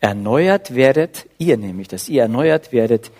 erneuert 0.00 0.74
werdet, 0.74 1.26
ihr 1.38 1.56
nämlich, 1.56 1.88
dass 1.88 2.08
ihr 2.08 2.22
erneuert 2.22 2.72
werdet 2.72 3.10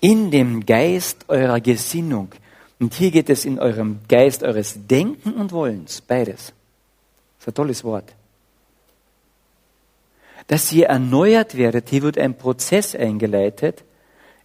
in 0.00 0.30
dem 0.30 0.66
Geist 0.66 1.28
eurer 1.28 1.60
Gesinnung. 1.60 2.30
Und 2.80 2.94
hier 2.94 3.10
geht 3.10 3.30
es 3.30 3.44
in 3.44 3.58
eurem 3.58 4.00
Geist 4.08 4.42
eures 4.42 4.86
Denken 4.86 5.34
und 5.34 5.52
Wollens, 5.52 6.00
beides. 6.00 6.46
Das 7.38 7.40
ist 7.40 7.48
ein 7.48 7.54
tolles 7.54 7.84
Wort. 7.84 8.12
Dass 10.52 10.70
ihr 10.70 10.88
erneuert 10.88 11.56
werdet, 11.56 11.88
hier 11.88 12.02
wird 12.02 12.18
ein 12.18 12.36
Prozess 12.36 12.94
eingeleitet 12.94 13.84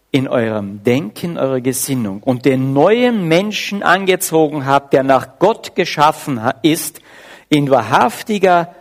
in 0.09 0.29
eurem 0.29 0.81
Denken, 0.81 1.37
eurer 1.37 1.59
Gesinnung. 1.59 2.23
Und 2.23 2.45
den 2.45 2.71
neuen 2.71 3.27
Menschen 3.27 3.83
angezogen 3.83 4.65
habt, 4.65 4.93
der 4.93 5.03
nach 5.03 5.37
Gott 5.37 5.75
geschaffen 5.75 6.39
ist, 6.61 7.01
in 7.49 7.69
wahrhaftiger 7.69 8.73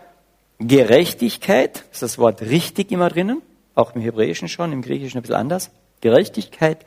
Gerechtigkeit, 0.59 1.83
ist 1.91 2.01
das 2.01 2.17
Wort 2.17 2.43
richtig 2.43 2.93
immer 2.93 3.09
drinnen, 3.09 3.41
auch 3.75 3.93
im 3.93 3.99
Hebräischen 3.99 4.47
schon, 4.47 4.71
im 4.71 4.81
Griechischen 4.81 5.17
ein 5.17 5.23
bisschen 5.23 5.35
anders, 5.35 5.69
Gerechtigkeit 5.99 6.85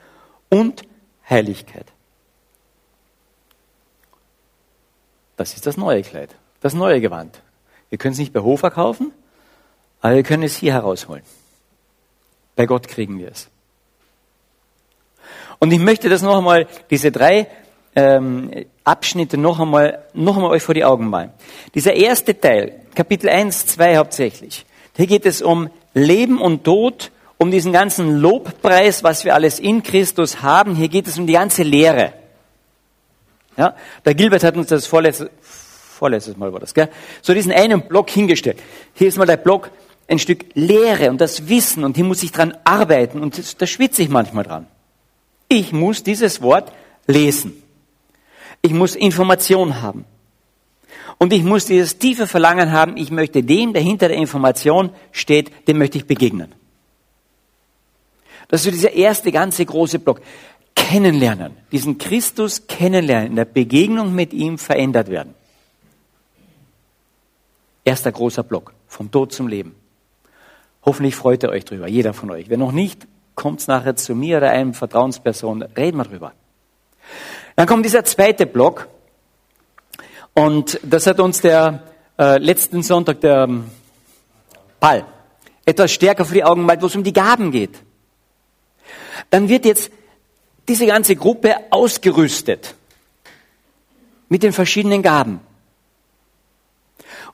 und 0.49 0.85
Heiligkeit. 1.29 1.93
Das 5.37 5.53
ist 5.53 5.67
das 5.67 5.77
neue 5.77 6.01
Kleid, 6.01 6.35
das 6.63 6.73
neue 6.73 7.03
Gewand. 7.03 7.43
Wir 7.91 7.99
können 7.99 8.13
es 8.13 8.19
nicht 8.19 8.33
bei 8.33 8.41
Hofer 8.41 8.71
kaufen, 8.71 9.13
aber 10.01 10.17
wir 10.17 10.23
können 10.23 10.43
es 10.43 10.57
hier 10.57 10.73
herausholen. 10.73 11.23
Bei 12.57 12.67
Gott 12.67 12.89
kriegen 12.89 13.19
wir 13.19 13.31
es. 13.31 13.49
Und 15.59 15.73
ich 15.73 15.79
möchte 15.79 16.09
das 16.09 16.23
noch 16.23 16.39
einmal, 16.39 16.67
diese 16.91 17.13
drei 17.13 17.47
ähm, 17.95 18.51
Abschnitte 18.85 19.37
noch 19.37 19.61
einmal, 19.61 20.05
noch 20.15 20.37
einmal 20.37 20.51
euch 20.51 20.63
vor 20.63 20.75
die 20.75 20.85
Augen 20.85 21.09
malen. 21.09 21.33
Dieser 21.75 21.95
erste 21.95 22.39
Teil, 22.39 22.81
Kapitel 22.95 23.29
1, 23.29 23.67
2 23.67 23.99
hauptsächlich, 23.99 24.65
hier 24.97 25.07
geht 25.07 25.27
es 25.27 25.43
um 25.43 25.71
Leben 25.95 26.41
und 26.41 26.65
Tod, 26.65 27.11
um 27.39 27.51
diesen 27.51 27.73
ganzen 27.73 28.17
Lobpreis, 28.17 29.03
was 29.03 29.25
wir 29.25 29.35
alles 29.35 29.59
in 29.59 29.83
Christus 29.83 30.43
haben. 30.43 30.75
Hier 30.75 30.89
geht 30.89 31.07
es 31.07 31.19
um 31.19 31.27
die 31.27 31.33
ganze 31.33 31.63
Lehre. 31.63 32.13
Ja, 33.57 33.75
der 34.05 34.15
Gilbert 34.15 34.45
hat 34.45 34.57
uns 34.57 34.69
das 34.69 34.87
vorletzte, 34.87 35.31
vorletztes 35.41 36.37
Mal 36.37 36.53
war 36.53 36.61
das, 36.61 36.75
gell? 36.75 36.89
So 37.23 37.35
diesen 37.35 37.53
einen 37.53 37.83
Block 37.83 38.11
hingestellt. 38.11 38.59
Hier 38.95 39.09
ist 39.09 39.19
mal 39.19 39.27
der 39.27 39.37
Block, 39.37 39.71
ein 40.11 40.19
Stück 40.19 40.45
Lehre 40.55 41.09
und 41.11 41.21
das 41.21 41.49
Wissen 41.49 41.85
und 41.85 41.97
hier 41.97 42.05
muss 42.05 42.23
ich 42.23 42.33
dran 42.33 42.57
arbeiten 42.65 43.23
und 43.23 43.61
da 43.63 43.67
schwitze 43.67 44.03
ich 44.03 44.09
manchmal 44.09 44.45
dran. 44.45 44.67
Ich 45.49 45.73
muss 45.73 46.03
dieses 46.03 46.43
Wort 46.43 46.73
lesen. 47.07 47.63
Ich 48.61 48.73
muss 48.73 48.97
Information 48.97 49.81
haben. 49.81 50.05
Und 51.19 51.33
ich 51.33 51.43
muss 51.43 51.67
dieses 51.67 51.99
tiefe 51.99 52.27
Verlangen 52.27 52.73
haben, 52.73 52.97
ich 52.97 53.11
möchte 53.11 53.43
dem, 53.43 53.73
der 53.73 53.83
hinter 53.83 54.09
der 54.09 54.17
Information 54.17 54.91
steht, 55.13 55.69
dem 55.69 55.79
möchte 55.79 55.99
ich 55.99 56.07
begegnen. 56.07 56.55
Das 58.49 58.61
ist 58.61 58.65
so 58.65 58.71
dieser 58.71 58.93
erste 58.93 59.31
ganze 59.31 59.65
große 59.65 59.99
Block. 60.01 60.21
Kennenlernen, 60.75 61.57
diesen 61.71 61.99
Christus 61.99 62.67
kennenlernen, 62.67 63.31
in 63.31 63.37
der 63.37 63.45
Begegnung 63.45 64.15
mit 64.15 64.33
ihm 64.33 64.59
verändert 64.59 65.09
werden. 65.09 65.35
Erster 67.85 68.11
großer 68.11 68.43
Block, 68.43 68.73
vom 68.89 69.11
Tod 69.11 69.33
zum 69.33 69.47
Leben. 69.47 69.80
Hoffentlich 70.85 71.15
freut 71.15 71.43
ihr 71.43 71.51
euch 71.51 71.65
drüber, 71.65 71.89
jeder 71.89 72.15
von 72.15 72.31
euch. 72.31 72.49
Wenn 72.49 72.61
noch 72.61 72.73
nicht, 72.73 73.07
kommt's 73.35 73.67
nachher 73.67 73.97
zu 73.97 74.15
mir 74.15 74.39
oder 74.39 74.51
einem 74.51 74.75
Vertrauensperson, 74.75 75.63
reden 75.63 75.99
wir 75.99 76.05
drüber. 76.05 76.33
Dann 77.57 77.67
kommt 77.67 77.85
dieser 77.85 78.05
zweite 78.05 78.47
Block. 78.47 78.89
Und 80.35 80.81
das 80.83 81.07
hat 81.07 81.21
uns 81.21 81.41
der 81.41 81.83
äh, 82.19 82.39
letzten 82.39 82.83
Sonntag, 82.83 83.21
der 83.21 83.45
ähm, 83.45 83.71
Paul, 84.79 85.05
etwas 85.67 85.93
stärker 85.93 86.25
vor 86.25 86.35
die 86.35 86.45
Augen 86.45 86.63
gemalt, 86.63 86.83
wo 86.83 86.87
es 86.87 86.97
um 86.97 87.05
die 87.05 87.13
Gaben 87.13 87.51
geht. 87.51 87.83
Dann 89.29 89.49
wird 89.49 89.65
jetzt 89.65 89.91
diese 90.69 90.87
ganze 90.87 91.17
Gruppe 91.17 91.57
ausgerüstet 91.71 92.75
mit 94.29 94.43
den 94.43 94.53
verschiedenen 94.53 95.03
Gaben. 95.03 95.41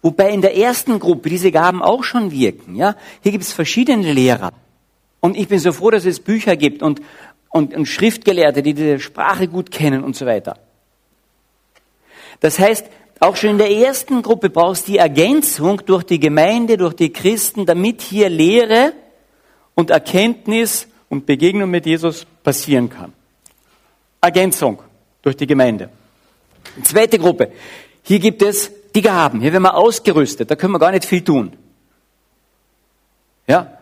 Wobei 0.03 0.31
in 0.31 0.41
der 0.41 0.57
ersten 0.57 0.99
Gruppe 0.99 1.29
diese 1.29 1.50
Gaben 1.50 1.83
auch 1.83 2.05
schon 2.05 2.31
wirken. 2.31 2.76
Ja? 2.76 2.97
Hier 3.23 3.33
gibt 3.33 3.45
es 3.45 3.53
verschiedene 3.53 4.12
Lehrer. 4.12 4.53
Und 5.21 5.37
ich 5.37 5.49
bin 5.49 5.59
so 5.59 5.73
froh, 5.73 5.91
dass 5.91 6.05
es 6.05 6.21
Bücher 6.21 6.57
gibt 6.57 6.83
und, 6.83 7.00
und, 7.50 7.75
und 7.75 7.87
Schriftgelehrte, 7.87 8.62
die 8.62 8.75
diese 8.75 9.00
Sprache 9.00 9.49
gut 9.49 9.71
kennen 9.71 10.05
und 10.05 10.15
so 10.15 10.26
weiter. 10.26 10.59
Das 12.41 12.59
heißt, 12.59 12.87
auch 13.19 13.37
schon 13.37 13.50
in 13.50 13.59
der 13.59 13.71
ersten 13.71 14.23
Gruppe 14.23 14.50
brauchst 14.50 14.88
du 14.88 14.93
die 14.93 14.99
Ergänzung 14.99 15.81
durch 15.87 16.05
die 16.05 16.21
Gemeinde, 16.21 16.76
durch 16.76 16.95
die 16.95 17.12
Christen, 17.12 17.65
damit 17.65 18.03
hier 18.03 18.29
Lehre 18.29 18.93
und 19.75 19.91
Erkenntnis 19.91 20.87
und 21.09 21.25
Begegnung 21.25 21.71
mit 21.71 21.87
Jesus 21.87 22.26
passieren 22.43 22.91
kann. 22.91 23.12
Ergänzung 24.21 24.83
durch 25.23 25.37
die 25.37 25.47
Gemeinde. 25.47 25.88
Zweite 26.83 27.19
Gruppe. 27.19 27.53
Hier 28.03 28.19
gibt 28.19 28.43
es 28.43 28.71
die 28.97 29.03
Gaben. 29.03 29.41
Hier 29.41 29.53
werden 29.53 29.62
wir 29.62 29.75
ausgerüstet. 29.75 30.50
Da 30.50 30.57
können 30.57 30.73
wir 30.73 30.79
gar 30.79 30.91
nicht 30.91 31.05
viel 31.05 31.23
tun. 31.23 31.53
Ja? 33.47 33.79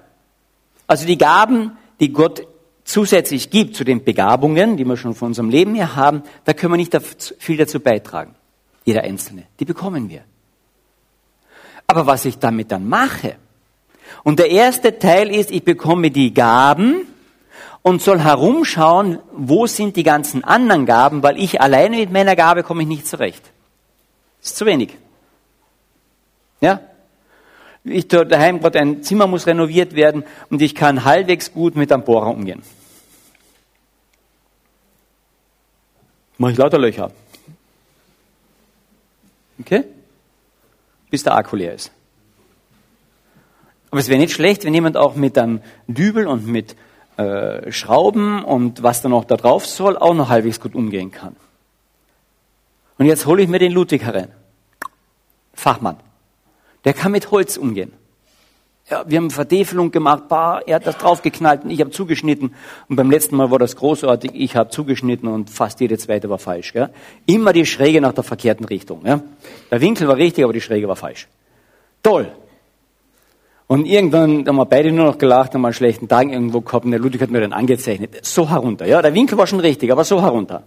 Also 0.86 1.06
die 1.06 1.16
Gaben, 1.16 1.78
die 2.00 2.12
Gott 2.12 2.46
zusätzlich 2.84 3.48
gibt 3.48 3.76
zu 3.76 3.84
den 3.84 4.04
Begabungen, 4.04 4.76
die 4.76 4.84
wir 4.84 4.96
schon 4.96 5.14
von 5.14 5.28
unserem 5.28 5.48
Leben 5.48 5.74
her 5.74 5.96
haben, 5.96 6.22
da 6.44 6.52
können 6.52 6.74
wir 6.74 6.76
nicht 6.76 6.94
viel 7.38 7.56
dazu 7.56 7.80
beitragen. 7.80 8.34
Jeder 8.84 9.02
Einzelne. 9.02 9.44
Die 9.58 9.64
bekommen 9.64 10.10
wir. 10.10 10.24
Aber 11.86 12.06
was 12.06 12.24
ich 12.24 12.38
damit 12.38 12.72
dann 12.72 12.88
mache, 12.88 13.36
und 14.22 14.38
der 14.38 14.50
erste 14.50 14.98
Teil 14.98 15.34
ist, 15.34 15.50
ich 15.50 15.64
bekomme 15.64 16.10
die 16.10 16.34
Gaben 16.34 17.06
und 17.82 18.02
soll 18.02 18.20
herumschauen, 18.20 19.18
wo 19.32 19.66
sind 19.66 19.96
die 19.96 20.02
ganzen 20.02 20.44
anderen 20.44 20.86
Gaben, 20.86 21.22
weil 21.22 21.38
ich 21.38 21.60
alleine 21.60 21.96
mit 21.96 22.12
meiner 22.12 22.36
Gabe 22.36 22.62
komme 22.62 22.82
ich 22.82 22.88
nicht 22.88 23.06
zurecht. 23.06 23.42
Das 24.40 24.50
ist 24.50 24.56
zu 24.56 24.66
wenig. 24.66 24.96
Ja? 26.64 26.80
Ich 27.84 28.08
daheim 28.08 28.60
gerade 28.60 28.80
ein 28.80 29.02
Zimmer 29.02 29.26
muss 29.26 29.46
renoviert 29.46 29.94
werden 29.94 30.24
und 30.48 30.62
ich 30.62 30.74
kann 30.74 31.04
halbwegs 31.04 31.52
gut 31.52 31.76
mit 31.76 31.92
einem 31.92 32.04
Bohrer 32.04 32.30
umgehen. 32.30 32.62
Mache 36.38 36.52
ich 36.52 36.58
lauter 36.58 36.78
Löcher. 36.78 37.12
Okay? 39.60 39.84
Bis 41.10 41.22
der 41.22 41.36
Akku 41.36 41.56
leer 41.56 41.74
ist. 41.74 41.92
Aber 43.90 44.00
es 44.00 44.08
wäre 44.08 44.18
nicht 44.18 44.32
schlecht, 44.32 44.64
wenn 44.64 44.72
jemand 44.72 44.96
auch 44.96 45.14
mit 45.14 45.36
einem 45.36 45.60
Dübel 45.86 46.26
und 46.26 46.46
mit 46.46 46.76
äh, 47.18 47.70
Schrauben 47.70 48.42
und 48.42 48.82
was 48.82 49.02
da 49.02 49.10
noch 49.10 49.26
da 49.26 49.36
drauf 49.36 49.66
soll, 49.66 49.98
auch 49.98 50.14
noch 50.14 50.30
halbwegs 50.30 50.58
gut 50.58 50.74
umgehen 50.74 51.10
kann. 51.10 51.36
Und 52.96 53.06
jetzt 53.06 53.26
hole 53.26 53.42
ich 53.42 53.48
mir 53.48 53.58
den 53.58 53.72
Ludwig 53.72 54.02
herein. 54.02 54.32
Fachmann. 55.52 55.98
Der 56.84 56.92
kann 56.92 57.12
mit 57.12 57.30
Holz 57.30 57.56
umgehen. 57.56 57.92
Ja, 58.90 59.02
wir 59.06 59.16
haben 59.16 59.30
Vertäfelung 59.30 59.90
gemacht, 59.90 60.28
bah, 60.28 60.60
er 60.66 60.76
hat 60.76 60.86
das 60.86 60.98
draufgeknallt 60.98 61.64
und 61.64 61.70
ich 61.70 61.80
habe 61.80 61.90
zugeschnitten. 61.90 62.54
Und 62.88 62.96
beim 62.96 63.10
letzten 63.10 63.34
Mal 63.36 63.50
war 63.50 63.58
das 63.58 63.76
großartig, 63.76 64.32
ich 64.34 64.56
habe 64.56 64.68
zugeschnitten 64.68 65.26
und 65.26 65.48
fast 65.48 65.80
jede 65.80 65.96
zweite 65.96 66.28
war 66.28 66.38
falsch. 66.38 66.74
Gell? 66.74 66.90
Immer 67.24 67.54
die 67.54 67.64
Schräge 67.64 68.02
nach 68.02 68.12
der 68.12 68.24
verkehrten 68.24 68.66
Richtung. 68.66 69.00
Ja? 69.06 69.22
Der 69.70 69.80
Winkel 69.80 70.06
war 70.06 70.16
richtig, 70.16 70.44
aber 70.44 70.52
die 70.52 70.60
Schräge 70.60 70.86
war 70.86 70.96
falsch. 70.96 71.28
Toll. 72.02 72.30
Und 73.66 73.86
irgendwann 73.86 74.46
haben 74.46 74.56
wir 74.56 74.66
beide 74.66 74.92
nur 74.92 75.06
noch 75.06 75.16
gelacht, 75.16 75.54
haben 75.54 75.64
einen 75.64 75.72
schlechten 75.72 76.06
Tag 76.06 76.30
irgendwo 76.30 76.60
gehabt 76.60 76.84
und 76.84 76.90
der 76.90 77.00
Ludwig 77.00 77.22
hat 77.22 77.30
mir 77.30 77.40
dann 77.40 77.54
angezeichnet. 77.54 78.22
So 78.26 78.50
herunter. 78.50 78.86
Ja, 78.86 79.00
der 79.00 79.14
Winkel 79.14 79.38
war 79.38 79.46
schon 79.46 79.60
richtig, 79.60 79.90
aber 79.90 80.04
so 80.04 80.20
herunter. 80.20 80.64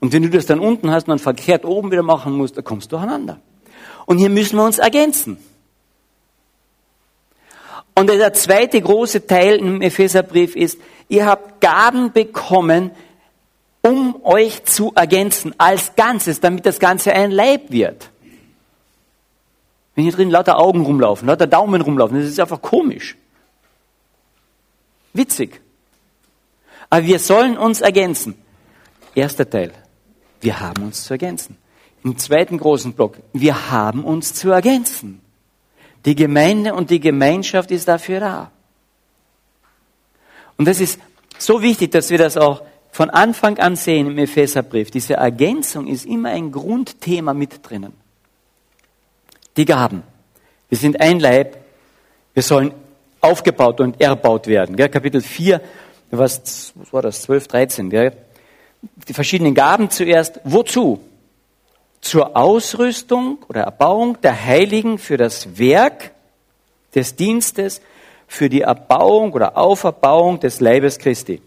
Und 0.00 0.12
wenn 0.12 0.24
du 0.24 0.30
das 0.30 0.46
dann 0.46 0.58
unten 0.58 0.90
hast 0.90 1.04
und 1.04 1.10
dann 1.10 1.18
verkehrt 1.20 1.64
oben 1.64 1.92
wieder 1.92 2.02
machen 2.02 2.32
musst, 2.32 2.56
dann 2.56 2.64
kommst 2.64 2.90
du 2.90 2.96
durcheinander. 2.96 3.40
Und 4.08 4.16
hier 4.16 4.30
müssen 4.30 4.56
wir 4.56 4.64
uns 4.64 4.78
ergänzen. 4.78 5.36
Und 7.94 8.06
der 8.06 8.32
zweite 8.32 8.80
große 8.80 9.26
Teil 9.26 9.56
im 9.56 9.82
Epheserbrief 9.82 10.56
ist, 10.56 10.80
ihr 11.08 11.26
habt 11.26 11.60
Gaben 11.60 12.10
bekommen, 12.10 12.90
um 13.82 14.24
euch 14.24 14.64
zu 14.64 14.94
ergänzen 14.94 15.54
als 15.58 15.94
Ganzes, 15.94 16.40
damit 16.40 16.64
das 16.64 16.78
Ganze 16.78 17.12
ein 17.12 17.30
Leib 17.30 17.70
wird. 17.70 18.08
Wenn 19.94 20.04
hier 20.04 20.14
drin 20.14 20.30
lauter 20.30 20.58
Augen 20.58 20.86
rumlaufen, 20.86 21.28
lauter 21.28 21.46
Daumen 21.46 21.82
rumlaufen, 21.82 22.18
das 22.18 22.30
ist 22.30 22.40
einfach 22.40 22.62
komisch. 22.62 23.14
Witzig. 25.12 25.60
Aber 26.88 27.04
wir 27.04 27.18
sollen 27.18 27.58
uns 27.58 27.82
ergänzen. 27.82 28.42
Erster 29.14 29.50
Teil. 29.50 29.70
Wir 30.40 30.58
haben 30.60 30.84
uns 30.84 31.04
zu 31.04 31.12
ergänzen. 31.12 31.58
Im 32.04 32.16
zweiten 32.16 32.58
großen 32.58 32.92
Block. 32.92 33.16
Wir 33.32 33.70
haben 33.70 34.04
uns 34.04 34.34
zu 34.34 34.50
ergänzen. 34.50 35.20
Die 36.04 36.14
Gemeinde 36.14 36.74
und 36.74 36.90
die 36.90 37.00
Gemeinschaft 37.00 37.70
ist 37.70 37.88
dafür 37.88 38.20
da. 38.20 38.50
Und 40.56 40.66
das 40.66 40.80
ist 40.80 40.98
so 41.38 41.62
wichtig, 41.62 41.92
dass 41.92 42.10
wir 42.10 42.18
das 42.18 42.36
auch 42.36 42.62
von 42.90 43.10
Anfang 43.10 43.58
an 43.58 43.76
sehen 43.76 44.08
im 44.08 44.18
Epheserbrief. 44.18 44.90
Diese 44.90 45.14
Ergänzung 45.14 45.86
ist 45.86 46.06
immer 46.06 46.30
ein 46.30 46.50
Grundthema 46.50 47.34
mit 47.34 47.68
drinnen. 47.68 47.92
Die 49.56 49.64
Gaben. 49.64 50.02
Wir 50.68 50.78
sind 50.78 51.00
ein 51.00 51.20
Leib. 51.20 51.58
Wir 52.34 52.42
sollen 52.42 52.72
aufgebaut 53.20 53.80
und 53.80 54.00
erbaut 54.00 54.46
werden. 54.46 54.76
Kapitel 54.76 55.20
4, 55.20 55.60
was, 56.10 56.72
was 56.74 56.92
war 56.92 57.02
das? 57.02 57.22
12, 57.22 57.48
13. 57.48 57.90
Gell? 57.90 58.12
Die 59.08 59.14
verschiedenen 59.14 59.54
Gaben 59.54 59.90
zuerst. 59.90 60.40
Wozu? 60.44 61.00
Zur 62.00 62.36
Ausrüstung 62.36 63.44
oder 63.48 63.62
Erbauung 63.62 64.20
der 64.20 64.44
Heiligen 64.44 64.98
für 64.98 65.16
das 65.16 65.58
Werk 65.58 66.12
des 66.94 67.16
Dienstes, 67.16 67.80
für 68.26 68.48
die 68.48 68.60
Erbauung 68.60 69.32
oder 69.32 69.56
Auferbauung 69.56 70.38
des 70.38 70.60
Leibes 70.60 70.98
Christi, 70.98 71.40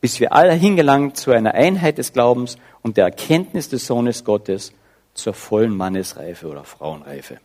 bis 0.00 0.20
wir 0.20 0.32
alle 0.32 0.52
hingelangt 0.52 1.16
zu 1.16 1.30
einer 1.30 1.54
Einheit 1.54 1.98
des 1.98 2.12
Glaubens 2.12 2.58
und 2.82 2.96
der 2.96 3.06
Erkenntnis 3.06 3.68
des 3.68 3.86
Sohnes 3.86 4.24
Gottes 4.24 4.72
zur 5.14 5.34
vollen 5.34 5.76
Mannesreife 5.76 6.46
oder 6.48 6.64
Frauenreife, 6.64 7.38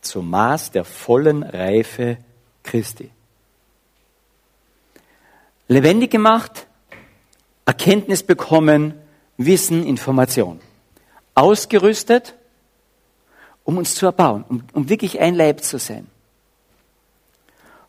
zum 0.00 0.30
Maß 0.30 0.70
der 0.70 0.84
vollen 0.84 1.42
Reife 1.42 2.18
Christi. 2.62 3.10
Lebendig 5.68 6.10
gemacht, 6.10 6.66
Erkenntnis 7.66 8.22
bekommen, 8.22 8.94
Wissen, 9.36 9.86
Information. 9.86 10.60
Ausgerüstet, 11.38 12.34
um 13.64 13.78
uns 13.78 13.94
zu 13.94 14.06
erbauen, 14.06 14.44
um, 14.48 14.64
um 14.72 14.88
wirklich 14.88 15.20
ein 15.20 15.34
Leib 15.34 15.62
zu 15.62 15.78
sein. 15.78 16.08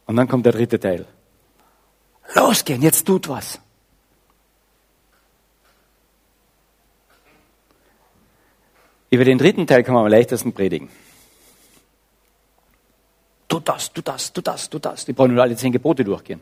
Und 0.06 0.16
dann 0.16 0.28
kommt 0.28 0.46
der 0.46 0.54
dritte 0.54 0.80
Teil. 0.80 1.06
Losgehen, 2.36 2.82
jetzt 2.82 3.06
tut 3.06 3.28
was. 3.28 3.60
Über 9.10 9.26
den 9.26 9.40
dritten 9.40 9.66
Teil 9.66 9.84
kann 9.84 9.96
man 9.96 10.04
am 10.04 10.12
leichtesten 10.12 10.54
predigen. 10.54 10.90
Tu 13.48 13.60
das, 13.60 13.92
tu 13.92 14.02
das, 14.04 14.32
tu 14.32 14.42
das, 14.42 14.70
tu 14.70 14.78
das. 14.78 15.06
Die 15.06 15.14
brauchen 15.14 15.34
nur 15.34 15.42
alle 15.42 15.56
zehn 15.56 15.72
Gebote 15.72 16.04
durchgehen. 16.04 16.42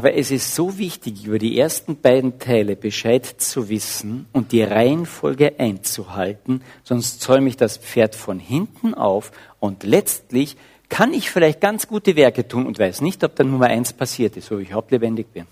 Aber 0.00 0.14
es 0.14 0.30
ist 0.30 0.54
so 0.54 0.78
wichtig, 0.78 1.26
über 1.26 1.38
die 1.38 1.58
ersten 1.58 2.00
beiden 2.00 2.38
Teile 2.38 2.74
Bescheid 2.74 3.26
zu 3.26 3.68
wissen 3.68 4.24
und 4.32 4.50
die 4.50 4.62
Reihenfolge 4.62 5.58
einzuhalten, 5.58 6.62
sonst 6.84 7.20
zäume 7.20 7.50
ich 7.50 7.58
das 7.58 7.76
Pferd 7.76 8.14
von 8.14 8.38
hinten 8.38 8.94
auf 8.94 9.30
und 9.58 9.84
letztlich 9.84 10.56
kann 10.88 11.12
ich 11.12 11.28
vielleicht 11.28 11.60
ganz 11.60 11.86
gute 11.86 12.16
Werke 12.16 12.48
tun 12.48 12.64
und 12.64 12.78
weiß 12.78 13.02
nicht, 13.02 13.22
ob 13.24 13.36
dann 13.36 13.50
Nummer 13.50 13.66
eins 13.66 13.92
passiert 13.92 14.38
ist, 14.38 14.50
wo 14.50 14.56
ich 14.56 14.72
hauptlebendig 14.72 15.26
bin. 15.34 15.44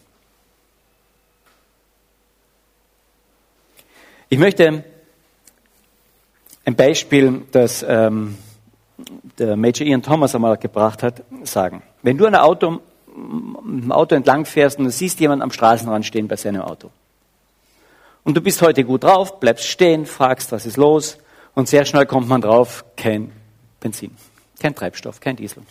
Ich 4.31 4.39
möchte 4.39 4.83
ein 6.65 6.75
Beispiel, 6.75 7.43
das 7.53 7.85
ähm, 7.87 8.39
der 9.39 9.57
Major 9.57 9.87
Ian 9.87 10.03
Thomas 10.03 10.35
einmal 10.35 10.57
gebracht 10.57 11.03
hat, 11.03 11.23
sagen. 11.43 11.83
Wenn 12.03 12.17
du 12.17 12.25
ein 12.25 12.35
Auto 12.35 12.81
im 13.65 13.93
Auto 13.93 14.15
entlang 14.15 14.45
fährst 14.45 14.79
und 14.79 14.85
du 14.85 14.91
siehst 14.91 15.21
jemanden 15.21 15.43
am 15.43 15.51
Straßenrand 15.51 16.07
stehen 16.07 16.29
bei 16.29 16.37
seinem 16.37 16.63
Auto. 16.63 16.91
Und 18.25 18.37
du 18.37 18.41
bist 18.41 18.61
heute 18.63 18.85
gut 18.85 19.05
drauf, 19.05 19.41
bleibst 19.41 19.67
stehen, 19.67 20.07
fragst, 20.07 20.53
was 20.53 20.67
ist 20.67 20.77
los, 20.77 21.19
und 21.55 21.69
sehr 21.69 21.85
schnell 21.85 22.07
kommt 22.07 22.29
man 22.29 22.41
drauf, 22.41 22.85
kein 22.97 23.33
Benzin, 23.81 24.15
kein 24.61 24.75
Treibstoff, 24.75 25.21
kein 25.21 25.37
Diesel. 25.37 25.63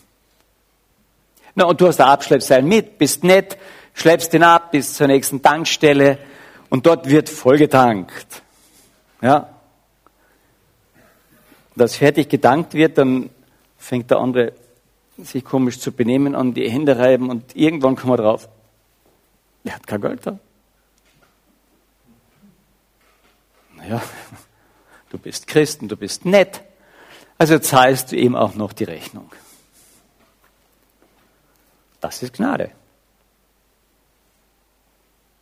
Na, 1.56 1.66
und 1.66 1.80
du 1.80 1.88
hast 1.88 2.00
ein 2.00 2.08
Abschleppseil 2.08 2.62
mit, 2.62 2.98
bist 2.98 3.24
nett, 3.24 3.58
schleppst 3.94 4.34
ihn 4.34 4.44
ab 4.44 4.72
bis 4.72 4.94
zur 4.94 5.08
nächsten 5.08 5.42
Tankstelle 5.42 6.18
und 6.70 6.86
dort 6.86 7.10
wird 7.10 7.30
vollgetankt. 7.30 8.42
Ja. 9.22 9.50
Das 11.76 11.96
fertig 11.96 12.30
gedankt 12.30 12.74
wird, 12.74 12.98
dann 12.98 13.30
fängt 13.78 14.10
der 14.12 14.18
andere 14.18 14.54
sich 15.18 15.44
komisch 15.44 15.80
zu 15.80 15.92
benehmen, 15.92 16.36
an 16.36 16.54
die 16.54 16.70
Hände 16.70 16.98
reiben 16.98 17.30
und 17.30 17.56
irgendwann 17.56 17.96
kommen 17.96 18.14
wir 18.14 18.18
drauf, 18.18 18.48
er 19.64 19.76
hat 19.76 19.88
kein 19.88 20.02
Geld 20.02 20.26
da. 20.26 20.40
Naja, 23.76 24.02
du 25.10 25.18
bist 25.18 25.48
Christen, 25.48 25.88
du 25.88 25.98
bist 25.98 26.26
nett, 26.26 26.62
also 27.38 27.60
zahlst 27.60 28.12
du 28.12 28.16
ihm 28.16 28.36
auch 28.36 28.56
noch 28.56 28.74
die 28.74 28.86
Rechnung. 28.86 29.32
Das 32.00 32.22
ist 32.24 32.34
Gnade. 32.34 32.72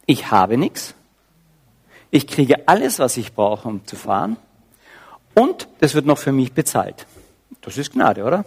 Ich 0.06 0.32
habe 0.32 0.58
nichts. 0.58 0.94
Ich 2.12 2.28
kriege 2.28 2.68
alles, 2.68 3.00
was 3.00 3.18
ich 3.18 3.34
brauche, 3.34 3.68
um 3.68 3.86
zu 3.86 3.96
fahren. 3.96 4.38
Und 5.34 5.68
das 5.80 5.96
wird 5.96 6.06
noch 6.06 6.18
für 6.18 6.32
mich 6.32 6.54
bezahlt. 6.54 7.08
Das 7.62 7.78
ist 7.78 7.94
Gnade, 7.94 8.24
oder? 8.24 8.46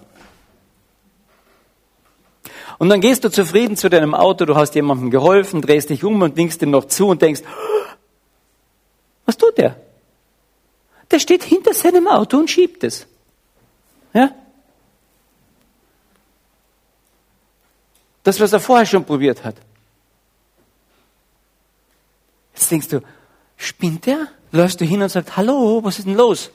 Und 2.79 2.91
dann 2.91 3.01
gehst 3.01 3.25
du 3.25 3.29
zufrieden 3.29 3.77
zu 3.77 3.91
deinem 3.91 4.15
Auto, 4.15 4.45
du 4.45 4.55
hast 4.55 4.75
jemandem 4.77 5.11
geholfen, 5.11 5.61
drehst 5.61 5.91
dich 5.91 6.05
um 6.05 6.23
und 6.23 6.37
winkst 6.37 6.63
ihm 6.63 6.71
noch 6.71 6.87
zu 6.87 7.09
und 7.09 7.21
denkst, 7.21 7.43
was 9.27 9.37
tut 9.37 9.59
der? 9.59 9.77
Der 11.11 11.19
steht 11.19 11.43
hinter 11.43 11.75
seinem 11.75 12.07
Auto 12.07 12.39
und 12.39 12.49
schiebt 12.49 12.85
es. 12.85 13.07
Ja? 14.15 14.31
Das, 18.23 18.39
was 18.39 18.53
er 18.53 18.61
vorher 18.61 18.87
schon 18.87 19.05
probiert 19.05 19.43
hat. 19.43 19.57
Jetzt 22.55 22.71
denkst 22.71 22.89
du, 22.89 23.03
spinnt 23.57 24.07
der? 24.07 24.29
Läufst 24.53 24.81
du 24.81 24.85
hin 24.85 25.03
und 25.03 25.09
sagst, 25.09 25.37
hallo, 25.37 25.83
was 25.83 25.99
ist 25.99 26.07
denn 26.07 26.15
los? 26.15 26.51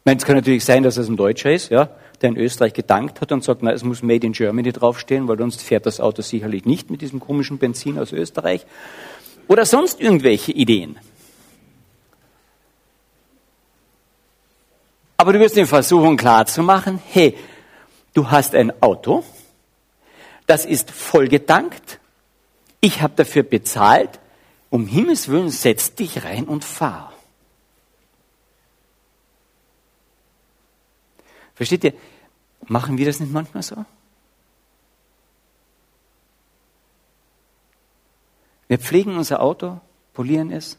Ich 0.00 0.04
meine, 0.04 0.18
es 0.18 0.24
kann 0.24 0.36
natürlich 0.36 0.64
sein, 0.64 0.82
dass 0.82 0.96
es 0.96 1.08
ein 1.08 1.16
Deutscher 1.16 1.52
ist, 1.52 1.68
ja 1.68 1.90
der 2.20 2.30
in 2.30 2.36
Österreich 2.36 2.72
gedankt 2.72 3.20
hat 3.20 3.32
und 3.32 3.44
sagt, 3.44 3.62
na, 3.62 3.72
es 3.72 3.84
muss 3.84 4.02
Made 4.02 4.26
in 4.26 4.32
Germany 4.32 4.72
draufstehen, 4.72 5.28
weil 5.28 5.38
sonst 5.38 5.62
fährt 5.62 5.86
das 5.86 6.00
Auto 6.00 6.22
sicherlich 6.22 6.64
nicht 6.64 6.90
mit 6.90 7.00
diesem 7.00 7.20
komischen 7.20 7.58
Benzin 7.58 7.98
aus 7.98 8.12
Österreich. 8.12 8.66
Oder 9.46 9.64
sonst 9.64 10.00
irgendwelche 10.00 10.52
Ideen. 10.52 10.98
Aber 15.16 15.32
du 15.32 15.40
wirst 15.40 15.56
in 15.56 15.66
Versuchung 15.66 16.16
klarzumachen, 16.16 17.00
hey, 17.10 17.36
du 18.14 18.30
hast 18.30 18.54
ein 18.54 18.72
Auto, 18.82 19.24
das 20.46 20.64
ist 20.64 20.90
vollgetankt, 20.90 21.98
ich 22.80 23.02
habe 23.02 23.14
dafür 23.16 23.42
bezahlt, 23.42 24.20
um 24.70 24.86
Himmels 24.86 25.28
Willen 25.28 25.50
setz 25.50 25.94
dich 25.94 26.24
rein 26.24 26.44
und 26.44 26.64
fahr. 26.64 27.07
Versteht 31.58 31.82
ihr? 31.82 31.92
Machen 32.68 32.98
wir 32.98 33.04
das 33.04 33.18
nicht 33.18 33.32
manchmal 33.32 33.64
so? 33.64 33.84
Wir 38.68 38.78
pflegen 38.78 39.16
unser 39.16 39.42
Auto, 39.42 39.80
polieren 40.14 40.52
es. 40.52 40.78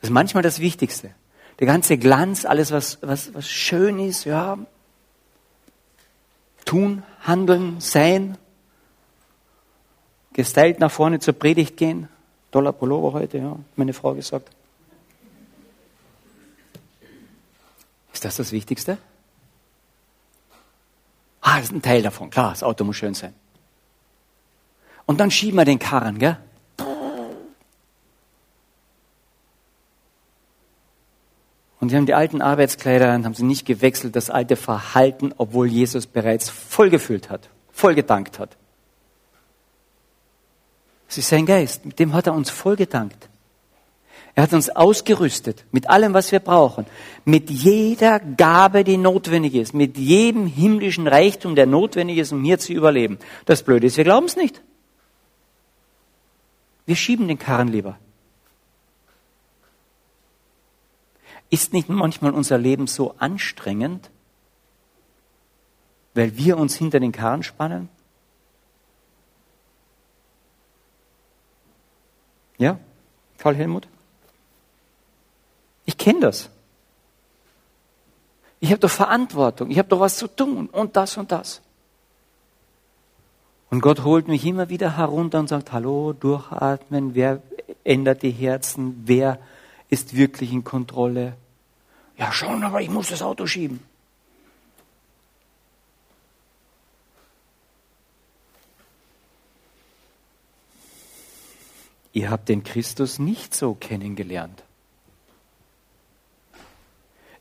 Das 0.00 0.10
ist 0.10 0.12
manchmal 0.12 0.42
das 0.42 0.60
Wichtigste. 0.60 1.14
Der 1.58 1.66
ganze 1.66 1.96
Glanz, 1.96 2.44
alles, 2.44 2.70
was, 2.70 2.98
was, 3.00 3.32
was 3.32 3.48
schön 3.48 3.98
ist, 3.98 4.26
ja. 4.26 4.58
Tun, 6.66 7.02
handeln, 7.22 7.80
sein. 7.80 8.36
Gestylt 10.34 10.80
nach 10.80 10.90
vorne 10.90 11.18
zur 11.18 11.32
Predigt 11.32 11.78
gehen. 11.78 12.10
Toller 12.50 12.74
Pullover 12.74 13.14
heute, 13.14 13.38
ja, 13.38 13.56
meine 13.74 13.94
Frau 13.94 14.12
gesagt. 14.12 14.50
Ist 18.12 18.24
das 18.24 18.36
das 18.36 18.52
Wichtigste? 18.52 18.98
Ah, 21.40 21.56
das 21.56 21.66
ist 21.66 21.72
ein 21.72 21.82
Teil 21.82 22.02
davon. 22.02 22.30
Klar, 22.30 22.50
das 22.50 22.62
Auto 22.62 22.84
muss 22.84 22.96
schön 22.96 23.14
sein. 23.14 23.34
Und 25.06 25.18
dann 25.20 25.30
schieben 25.30 25.56
wir 25.56 25.64
den 25.64 25.78
Karren, 25.78 26.18
gell? 26.18 26.36
Und 31.80 31.88
sie 31.88 31.96
haben 31.96 32.04
die 32.04 32.14
alten 32.14 32.42
Arbeitskleider 32.42 33.14
und 33.14 33.24
haben 33.24 33.34
sie 33.34 33.42
nicht 33.42 33.64
gewechselt, 33.64 34.14
das 34.14 34.28
alte 34.28 34.56
Verhalten, 34.56 35.32
obwohl 35.38 35.66
Jesus 35.66 36.06
bereits 36.06 36.50
vollgefüllt 36.50 37.30
hat, 37.30 37.48
vollgedankt 37.72 38.38
hat. 38.38 38.58
Es 41.08 41.16
ist 41.16 41.30
sein 41.30 41.46
Geist, 41.46 41.86
mit 41.86 41.98
dem 41.98 42.12
hat 42.12 42.26
er 42.26 42.34
uns 42.34 42.50
vollgedankt. 42.50 43.29
Er 44.34 44.44
hat 44.44 44.52
uns 44.52 44.70
ausgerüstet 44.70 45.64
mit 45.72 45.90
allem, 45.90 46.14
was 46.14 46.30
wir 46.30 46.38
brauchen, 46.38 46.86
mit 47.24 47.50
jeder 47.50 48.20
Gabe, 48.20 48.84
die 48.84 48.96
notwendig 48.96 49.54
ist, 49.54 49.74
mit 49.74 49.98
jedem 49.98 50.46
himmlischen 50.46 51.06
Reichtum, 51.06 51.54
der 51.54 51.66
notwendig 51.66 52.18
ist, 52.18 52.32
um 52.32 52.42
hier 52.44 52.58
zu 52.58 52.72
überleben. 52.72 53.18
Das 53.44 53.62
Blöde 53.62 53.86
ist, 53.86 53.96
wir 53.96 54.04
glauben 54.04 54.26
es 54.26 54.36
nicht. 54.36 54.62
Wir 56.86 56.96
schieben 56.96 57.28
den 57.28 57.38
Karren 57.38 57.68
lieber. 57.68 57.98
Ist 61.50 61.72
nicht 61.72 61.88
manchmal 61.88 62.32
unser 62.32 62.58
Leben 62.58 62.86
so 62.86 63.16
anstrengend, 63.18 64.10
weil 66.14 66.36
wir 66.36 66.56
uns 66.56 66.76
hinter 66.76 67.00
den 67.00 67.12
Karren 67.12 67.42
spannen? 67.42 67.88
Ja, 72.58 72.78
Karl 73.38 73.56
Helmut? 73.56 73.88
Ich 75.90 75.98
kenne 75.98 76.20
das. 76.20 76.50
Ich 78.60 78.70
habe 78.70 78.78
doch 78.78 78.90
Verantwortung, 78.90 79.72
ich 79.72 79.78
habe 79.78 79.88
doch 79.88 79.98
was 79.98 80.18
zu 80.18 80.28
tun 80.28 80.68
und 80.68 80.94
das 80.94 81.16
und 81.16 81.32
das. 81.32 81.60
Und 83.70 83.80
Gott 83.80 84.04
holt 84.04 84.28
mich 84.28 84.46
immer 84.46 84.68
wieder 84.68 84.96
herunter 84.96 85.40
und 85.40 85.48
sagt, 85.48 85.72
hallo, 85.72 86.12
durchatmen, 86.12 87.16
wer 87.16 87.42
ändert 87.82 88.22
die 88.22 88.30
Herzen, 88.30 89.02
wer 89.04 89.40
ist 89.88 90.14
wirklich 90.14 90.52
in 90.52 90.62
Kontrolle. 90.62 91.34
Ja 92.16 92.30
schon, 92.30 92.62
aber 92.62 92.80
ich 92.80 92.88
muss 92.88 93.08
das 93.08 93.22
Auto 93.22 93.48
schieben. 93.48 93.80
Ihr 102.12 102.30
habt 102.30 102.48
den 102.48 102.62
Christus 102.62 103.18
nicht 103.18 103.56
so 103.56 103.74
kennengelernt. 103.74 104.62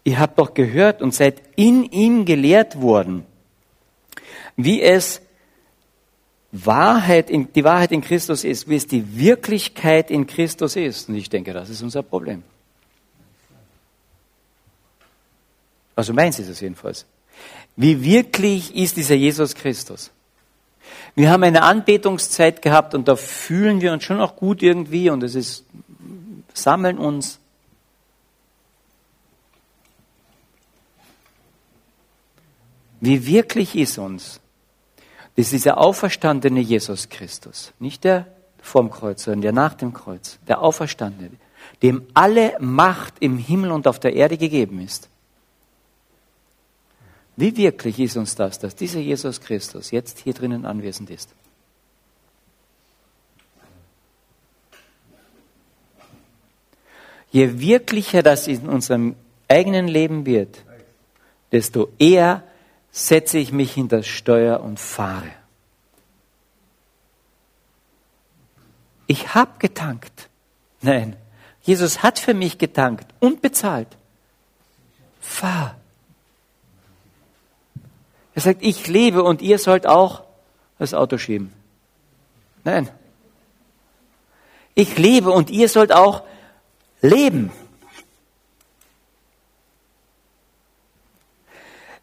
Ihr 0.03 0.19
habt 0.19 0.39
doch 0.39 0.53
gehört 0.53 1.01
und 1.01 1.13
seid 1.13 1.41
in 1.55 1.83
ihm 1.83 2.25
gelehrt 2.25 2.81
worden, 2.81 3.25
wie 4.55 4.81
es 4.81 5.21
Wahrheit 6.51 7.29
in, 7.29 7.51
die 7.53 7.63
Wahrheit 7.63 7.91
in 7.91 8.01
Christus 8.01 8.43
ist, 8.43 8.67
wie 8.67 8.75
es 8.75 8.87
die 8.87 9.17
Wirklichkeit 9.17 10.09
in 10.09 10.25
Christus 10.25 10.75
ist. 10.75 11.09
Und 11.09 11.15
ich 11.15 11.29
denke, 11.29 11.53
das 11.53 11.69
ist 11.69 11.81
unser 11.81 12.01
Problem. 12.01 12.43
Also 15.95 16.13
meins 16.13 16.39
ist 16.39 16.47
es 16.47 16.59
jedenfalls. 16.61 17.05
Wie 17.75 18.03
wirklich 18.03 18.75
ist 18.75 18.97
dieser 18.97 19.15
Jesus 19.15 19.53
Christus? 19.53 20.11
Wir 21.15 21.29
haben 21.29 21.43
eine 21.43 21.63
Anbetungszeit 21.63 22.61
gehabt 22.61 22.95
und 22.95 23.07
da 23.07 23.15
fühlen 23.15 23.81
wir 23.81 23.93
uns 23.93 24.03
schon 24.03 24.19
auch 24.19 24.35
gut 24.35 24.63
irgendwie 24.63 25.09
und 25.09 25.23
es 25.23 25.35
ist, 25.35 25.65
sammeln 26.53 26.97
uns. 26.97 27.38
Wie 33.01 33.25
wirklich 33.25 33.75
ist 33.75 33.97
uns? 33.97 34.39
Das 35.35 35.45
ist 35.45 35.53
dieser 35.53 35.77
auferstandene 35.77 36.59
Jesus 36.59 37.09
Christus, 37.09 37.71
nicht 37.79 38.03
der 38.03 38.27
vorm 38.61 38.91
Kreuz, 38.91 39.23
sondern 39.23 39.41
der 39.41 39.51
nach 39.53 39.73
dem 39.73 39.93
Kreuz, 39.93 40.37
der 40.47 40.61
Auferstandene, 40.61 41.37
dem 41.81 42.05
alle 42.13 42.57
Macht 42.59 43.15
im 43.21 43.37
Himmel 43.37 43.71
und 43.71 43.87
auf 43.87 43.99
der 43.99 44.13
Erde 44.13 44.37
gegeben 44.37 44.81
ist. 44.81 45.07
Wie 47.37 47.55
wirklich 47.55 47.99
ist 47.99 48.17
uns 48.17 48.35
das, 48.35 48.59
dass 48.59 48.75
dieser 48.75 48.99
Jesus 48.99 49.39
Christus 49.39 49.91
jetzt 49.91 50.19
hier 50.19 50.33
drinnen 50.33 50.65
anwesend 50.65 51.09
ist? 51.09 51.29
Je 57.31 57.59
wirklicher 57.59 58.23
das 58.23 58.47
in 58.47 58.67
unserem 58.67 59.15
eigenen 59.47 59.87
Leben 59.87 60.25
wird, 60.25 60.63
desto 61.53 61.89
eher 61.97 62.43
setze 62.91 63.37
ich 63.37 63.51
mich 63.51 63.73
hinter 63.73 63.97
das 63.97 64.07
Steuer 64.07 64.61
und 64.61 64.79
fahre. 64.79 65.31
Ich 69.07 69.33
habe 69.33 69.51
getankt. 69.59 70.29
Nein, 70.81 71.15
Jesus 71.61 72.03
hat 72.03 72.19
für 72.19 72.33
mich 72.33 72.57
getankt 72.57 73.13
und 73.19 73.41
bezahlt. 73.41 73.87
Fahr. 75.19 75.75
Er 78.35 78.41
sagt, 78.41 78.61
ich 78.61 78.87
lebe 78.87 79.23
und 79.23 79.41
ihr 79.41 79.59
sollt 79.59 79.85
auch 79.85 80.23
das 80.77 80.93
Auto 80.93 81.17
schieben. 81.17 81.51
Nein. 82.63 82.89
Ich 84.75 84.97
lebe 84.97 85.31
und 85.31 85.49
ihr 85.49 85.67
sollt 85.67 85.91
auch 85.91 86.23
leben. 87.01 87.51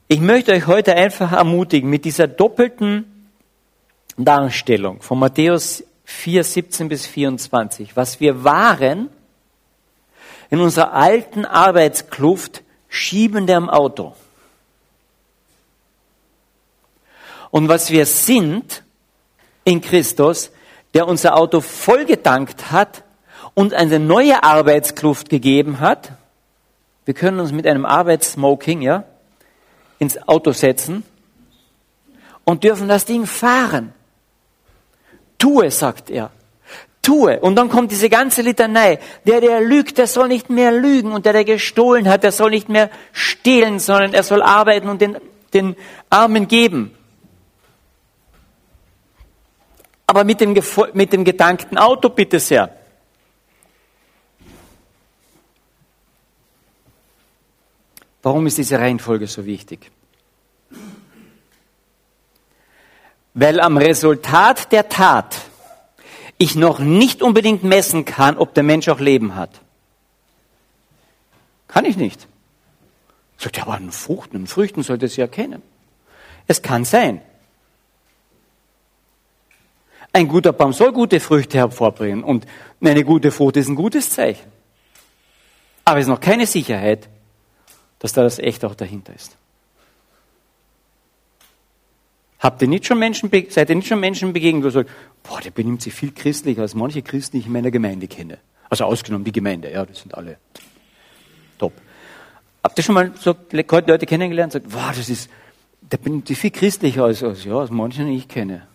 Ich 0.08 0.20
möchte 0.20 0.52
euch 0.52 0.68
heute 0.68 0.94
einfach 0.94 1.32
ermutigen 1.32 1.90
mit 1.90 2.04
dieser 2.04 2.28
doppelten 2.28 3.32
Darstellung 4.16 5.02
von 5.02 5.18
Matthäus 5.18 5.82
4, 6.04 6.44
17 6.44 6.88
bis 6.88 7.06
24, 7.06 7.96
was 7.96 8.20
wir 8.20 8.44
waren 8.44 9.08
in 10.48 10.60
unserer 10.60 10.92
alten 10.92 11.44
Arbeitskluft 11.44 12.62
schiebende 12.88 13.56
am 13.56 13.68
Auto. 13.68 14.14
Und 17.50 17.68
was 17.68 17.90
wir 17.90 18.06
sind 18.06 18.84
in 19.64 19.80
Christus, 19.80 20.52
der 20.94 21.08
unser 21.08 21.36
Auto 21.36 21.60
vollgedankt 21.60 22.70
hat 22.70 23.02
und 23.54 23.74
eine 23.74 23.98
neue 23.98 24.44
Arbeitskluft 24.44 25.30
gegeben 25.30 25.80
hat. 25.80 26.12
Wir 27.04 27.14
können 27.14 27.40
uns 27.40 27.50
mit 27.50 27.66
einem 27.66 27.84
Arbeitssmoking, 27.84 28.82
ja, 28.82 29.02
ins 29.98 30.16
Auto 30.28 30.52
setzen 30.52 31.04
und 32.44 32.64
dürfen 32.64 32.88
das 32.88 33.04
Ding 33.04 33.26
fahren. 33.26 33.92
Tue, 35.38 35.70
sagt 35.70 36.10
er. 36.10 36.30
Tue. 37.02 37.38
Und 37.40 37.56
dann 37.56 37.68
kommt 37.68 37.90
diese 37.90 38.08
ganze 38.08 38.42
Litanei. 38.42 38.98
Der, 39.24 39.40
der 39.40 39.60
lügt, 39.60 39.98
der 39.98 40.06
soll 40.06 40.28
nicht 40.28 40.50
mehr 40.50 40.72
lügen. 40.72 41.12
Und 41.12 41.24
der, 41.24 41.32
der 41.32 41.44
gestohlen 41.44 42.08
hat, 42.08 42.24
der 42.24 42.32
soll 42.32 42.50
nicht 42.50 42.68
mehr 42.68 42.90
stehlen, 43.12 43.78
sondern 43.78 44.12
er 44.12 44.22
soll 44.22 44.42
arbeiten 44.42 44.88
und 44.88 45.00
den, 45.00 45.16
den 45.54 45.76
Armen 46.10 46.48
geben. 46.48 46.92
Aber 50.06 50.24
mit 50.24 50.40
dem, 50.40 50.54
mit 50.94 51.12
dem 51.12 51.24
gedankten 51.24 51.78
Auto, 51.78 52.08
bitte 52.08 52.40
sehr. 52.40 52.75
Warum 58.26 58.48
ist 58.48 58.58
diese 58.58 58.80
Reihenfolge 58.80 59.28
so 59.28 59.46
wichtig? 59.46 59.92
Weil 63.34 63.60
am 63.60 63.76
Resultat 63.76 64.72
der 64.72 64.88
Tat 64.88 65.42
ich 66.36 66.56
noch 66.56 66.80
nicht 66.80 67.22
unbedingt 67.22 67.62
messen 67.62 68.04
kann, 68.04 68.36
ob 68.36 68.52
der 68.52 68.64
Mensch 68.64 68.88
auch 68.88 68.98
Leben 68.98 69.36
hat. 69.36 69.60
Kann 71.68 71.84
ich 71.84 71.96
nicht. 71.96 72.26
Sagt 73.38 73.58
ja, 73.58 73.62
aber 73.62 73.74
an 73.74 73.92
Fruchten, 73.92 74.40
an 74.40 74.46
Früchten 74.48 74.82
sollte 74.82 75.06
ja 75.06 75.26
erkennen. 75.26 75.62
Es 76.48 76.62
kann 76.62 76.84
sein. 76.84 77.20
Ein 80.12 80.26
guter 80.26 80.52
Baum 80.52 80.72
soll 80.72 80.90
gute 80.90 81.20
Früchte 81.20 81.58
hervorbringen 81.58 82.24
und 82.24 82.44
eine 82.80 83.04
gute 83.04 83.30
Frucht 83.30 83.56
ist 83.56 83.68
ein 83.68 83.76
gutes 83.76 84.10
Zeichen. 84.10 84.50
Aber 85.84 86.00
es 86.00 86.06
ist 86.06 86.10
noch 86.10 86.20
keine 86.20 86.48
Sicherheit, 86.48 87.08
dass 87.98 88.12
da 88.12 88.22
das 88.22 88.38
Echt 88.38 88.64
auch 88.64 88.74
dahinter 88.74 89.14
ist. 89.14 89.36
Habt 92.38 92.62
ihr 92.62 92.68
nicht 92.68 92.86
schon 92.86 92.98
Menschen, 92.98 93.30
seid 93.48 93.70
ihr 93.70 93.76
nicht 93.76 93.88
schon 93.88 94.00
Menschen 94.00 94.32
begegnet, 94.32 94.62
wo 94.62 94.68
ihr 94.68 94.72
sagt, 94.72 94.90
boah, 95.22 95.40
der 95.40 95.50
benimmt 95.50 95.82
sich 95.82 95.94
viel 95.94 96.12
christlicher 96.12 96.62
als 96.62 96.74
manche 96.74 97.02
Christen, 97.02 97.36
die 97.36 97.40
ich 97.40 97.46
in 97.46 97.52
meiner 97.52 97.70
Gemeinde 97.70 98.06
kenne. 98.08 98.38
Also 98.68 98.84
ausgenommen 98.84 99.24
die 99.24 99.32
Gemeinde, 99.32 99.70
ja, 99.72 99.84
das 99.86 100.00
sind 100.00 100.14
alle 100.14 100.36
top. 101.58 101.72
Habt 102.62 102.78
ihr 102.78 102.84
schon 102.84 102.94
mal 102.94 103.12
so 103.18 103.34
Leute 103.52 104.06
kennengelernt 104.06 104.54
und 104.54 104.62
sagt, 104.62 104.74
boah, 104.74 104.92
das 104.94 105.08
ist, 105.08 105.30
der 105.80 105.96
benimmt 105.96 106.28
sich 106.28 106.38
viel 106.38 106.50
christlicher 106.50 107.04
als, 107.04 107.22
als, 107.22 107.44
ja, 107.44 107.58
als 107.58 107.70
manche, 107.70 108.04
die 108.04 108.16
ich 108.16 108.28
kenne. 108.28 108.66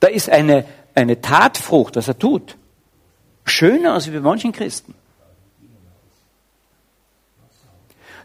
Da 0.00 0.08
ist 0.08 0.30
eine, 0.30 0.64
eine 0.94 1.20
Tatfrucht, 1.20 1.96
was 1.96 2.08
er 2.08 2.18
tut, 2.18 2.56
schöner 3.44 3.94
als 3.94 4.08
bei 4.08 4.20
manchen 4.20 4.52
Christen. 4.52 4.94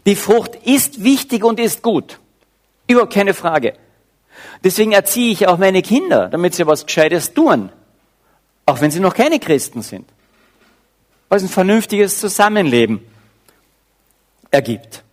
Die 0.06 0.16
Frucht 0.16 0.54
ist 0.64 1.04
wichtig 1.04 1.44
und 1.44 1.60
ist 1.60 1.82
gut. 1.82 2.18
Überhaupt 2.86 3.12
keine 3.12 3.34
Frage. 3.34 3.74
Deswegen 4.64 4.92
erziehe 4.92 5.32
ich 5.32 5.46
auch 5.46 5.58
meine 5.58 5.82
Kinder, 5.82 6.28
damit 6.28 6.54
sie 6.54 6.66
was 6.66 6.86
Gescheites 6.86 7.34
tun. 7.34 7.70
Auch 8.66 8.80
wenn 8.80 8.90
sie 8.90 9.00
noch 9.00 9.14
keine 9.14 9.38
Christen 9.38 9.82
sind. 9.82 10.08
Es 11.28 11.42
ein 11.42 11.48
vernünftiges 11.48 12.18
Zusammenleben 12.18 13.00
ergibt. 14.50 15.04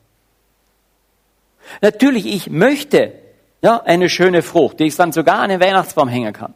Natürlich, 1.82 2.26
ich 2.26 2.50
möchte 2.50 3.14
ja, 3.62 3.82
eine 3.84 4.10
schöne 4.10 4.42
Frucht, 4.42 4.80
die 4.80 4.86
ich 4.86 4.96
dann 4.96 5.12
sogar 5.12 5.40
an 5.40 5.50
den 5.50 5.60
Weihnachtsbaum 5.60 6.08
hängen 6.08 6.34
kann. 6.34 6.54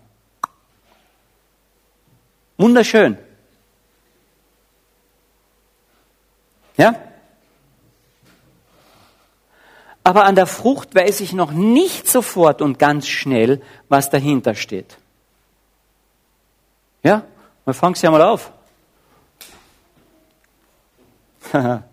Wunderschön. 2.57 3.17
Ja? 6.77 6.95
Aber 10.03 10.25
an 10.25 10.35
der 10.35 10.47
Frucht 10.47 10.95
weiß 10.95 11.21
ich 11.21 11.33
noch 11.33 11.51
nicht 11.51 12.07
sofort 12.07 12.61
und 12.61 12.79
ganz 12.79 13.07
schnell, 13.07 13.61
was 13.87 14.09
dahinter 14.09 14.55
steht. 14.55 14.97
Ja? 17.03 17.23
Mal 17.65 17.73
fangen 17.73 17.95
Sie 17.95 18.05
ja 18.05 18.11
mal 18.11 18.21
auf. 18.21 18.51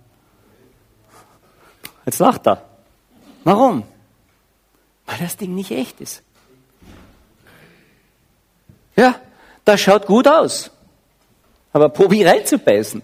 Jetzt 2.07 2.19
lacht 2.19 2.47
er. 2.47 2.65
Warum? 3.45 3.83
Weil 5.07 5.19
das 5.19 5.37
Ding 5.37 5.55
nicht 5.55 5.71
echt 5.71 6.01
ist. 6.01 6.23
Ja, 8.97 9.21
das 9.65 9.81
schaut 9.81 10.07
gut 10.07 10.27
aus. 10.27 10.71
Aber 11.73 11.89
probier 11.91 12.29
reinzubeißen. 12.29 13.03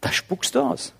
Da 0.00 0.12
spuckst 0.12 0.54
du 0.54 0.60
aus. 0.60 0.92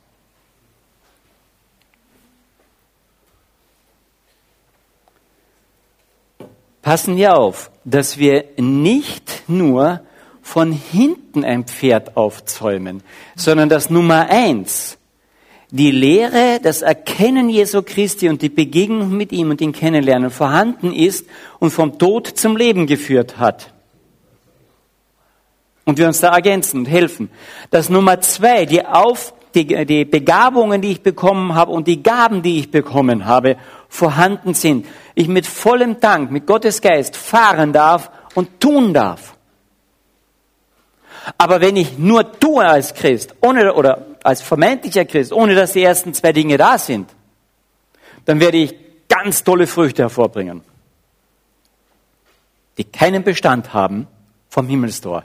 Passen 6.82 7.16
wir 7.16 7.36
auf, 7.36 7.70
dass 7.84 8.18
wir 8.18 8.44
nicht 8.56 9.44
nur 9.46 10.00
von 10.42 10.72
hinten 10.72 11.44
ein 11.44 11.64
Pferd 11.64 12.16
aufzäumen, 12.16 13.02
sondern 13.36 13.68
dass 13.68 13.88
Nummer 13.88 14.28
eins 14.28 14.98
die 15.70 15.90
Lehre, 15.90 16.60
das 16.62 16.82
Erkennen 16.82 17.48
Jesu 17.48 17.82
Christi 17.82 18.28
und 18.28 18.42
die 18.42 18.50
Begegnung 18.50 19.16
mit 19.16 19.32
ihm 19.32 19.50
und 19.50 19.60
ihn 19.62 19.72
kennenlernen 19.72 20.30
vorhanden 20.30 20.92
ist 20.92 21.26
und 21.60 21.70
vom 21.70 21.98
Tod 21.98 22.26
zum 22.26 22.58
Leben 22.58 22.86
geführt 22.86 23.38
hat. 23.38 23.72
Und 25.84 25.98
wir 25.98 26.06
uns 26.06 26.20
da 26.20 26.34
ergänzen 26.34 26.80
und 26.80 26.86
helfen. 26.86 27.30
Dass 27.70 27.88
Nummer 27.88 28.20
zwei, 28.20 28.66
die, 28.66 28.84
Auf, 28.84 29.32
die, 29.54 29.86
die 29.86 30.04
Begabungen, 30.04 30.82
die 30.82 30.92
ich 30.92 31.02
bekommen 31.02 31.54
habe 31.54 31.72
und 31.72 31.88
die 31.88 32.02
Gaben, 32.02 32.42
die 32.42 32.58
ich 32.58 32.70
bekommen 32.70 33.24
habe, 33.24 33.56
vorhanden 33.92 34.54
sind. 34.54 34.86
Ich 35.14 35.28
mit 35.28 35.46
vollem 35.46 36.00
Dank, 36.00 36.30
mit 36.30 36.46
Gottes 36.46 36.80
Geist 36.80 37.14
fahren 37.14 37.74
darf 37.74 38.10
und 38.34 38.58
tun 38.58 38.94
darf. 38.94 39.36
Aber 41.36 41.60
wenn 41.60 41.76
ich 41.76 41.98
nur 41.98 42.32
tue 42.40 42.64
als 42.64 42.94
Christ, 42.94 43.34
ohne, 43.42 43.74
oder 43.74 44.06
als 44.24 44.40
vermeintlicher 44.40 45.04
Christ, 45.04 45.30
ohne 45.30 45.54
dass 45.54 45.74
die 45.74 45.82
ersten 45.82 46.14
zwei 46.14 46.32
Dinge 46.32 46.56
da 46.56 46.78
sind, 46.78 47.10
dann 48.24 48.40
werde 48.40 48.56
ich 48.56 48.74
ganz 49.08 49.44
tolle 49.44 49.66
Früchte 49.66 50.02
hervorbringen, 50.02 50.62
die 52.78 52.84
keinen 52.84 53.22
Bestand 53.22 53.74
haben 53.74 54.08
vom 54.48 54.68
Himmelstor. 54.68 55.24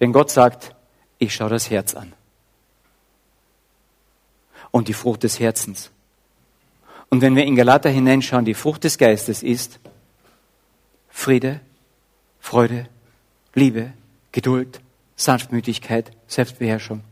Denn 0.00 0.12
Gott 0.12 0.32
sagt, 0.32 0.74
ich 1.18 1.32
schaue 1.32 1.50
das 1.50 1.70
Herz 1.70 1.94
an. 1.94 2.12
Und 4.72 4.88
die 4.88 4.92
Frucht 4.92 5.22
des 5.22 5.38
Herzens. 5.38 5.92
Und 7.14 7.20
wenn 7.20 7.36
wir 7.36 7.44
in 7.44 7.54
Galater 7.54 7.90
hineinschauen, 7.90 8.44
die 8.44 8.54
Frucht 8.54 8.82
des 8.82 8.98
Geistes 8.98 9.44
ist 9.44 9.78
Friede, 11.08 11.60
Freude, 12.40 12.88
Liebe, 13.54 13.92
Geduld, 14.32 14.80
Sanftmütigkeit, 15.14 16.10
Selbstbeherrschung. 16.26 17.04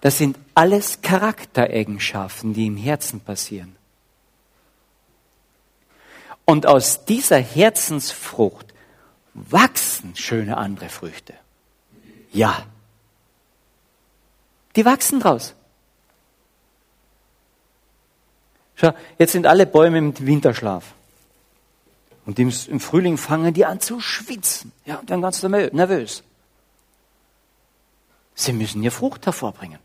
Das 0.00 0.18
sind 0.18 0.36
alles 0.56 1.00
Charaktereigenschaften, 1.00 2.54
die 2.54 2.66
im 2.66 2.76
Herzen 2.76 3.20
passieren. 3.20 3.76
Und 6.44 6.66
aus 6.66 7.04
dieser 7.04 7.38
Herzensfrucht 7.38 8.74
wachsen 9.32 10.16
schöne 10.16 10.56
andere 10.56 10.88
Früchte. 10.88 11.34
Ja. 12.32 12.66
Die 14.74 14.84
wachsen 14.84 15.20
draus. 15.20 15.54
Schau, 18.80 18.92
jetzt 19.18 19.32
sind 19.32 19.46
alle 19.46 19.66
Bäume 19.66 19.98
im 19.98 20.26
Winterschlaf. 20.26 20.94
Und 22.24 22.38
im, 22.38 22.50
Frühling 22.50 23.16
fangen 23.16 23.52
die 23.52 23.64
an 23.64 23.80
zu 23.80 24.00
schwitzen. 24.00 24.70
Ja, 24.84 24.96
und 24.96 25.10
dann 25.10 25.20
ganz 25.20 25.42
nervös. 25.42 26.22
Sie 28.34 28.52
müssen 28.52 28.82
ihr 28.82 28.92
Frucht 28.92 29.26
hervorbringen. 29.26 29.80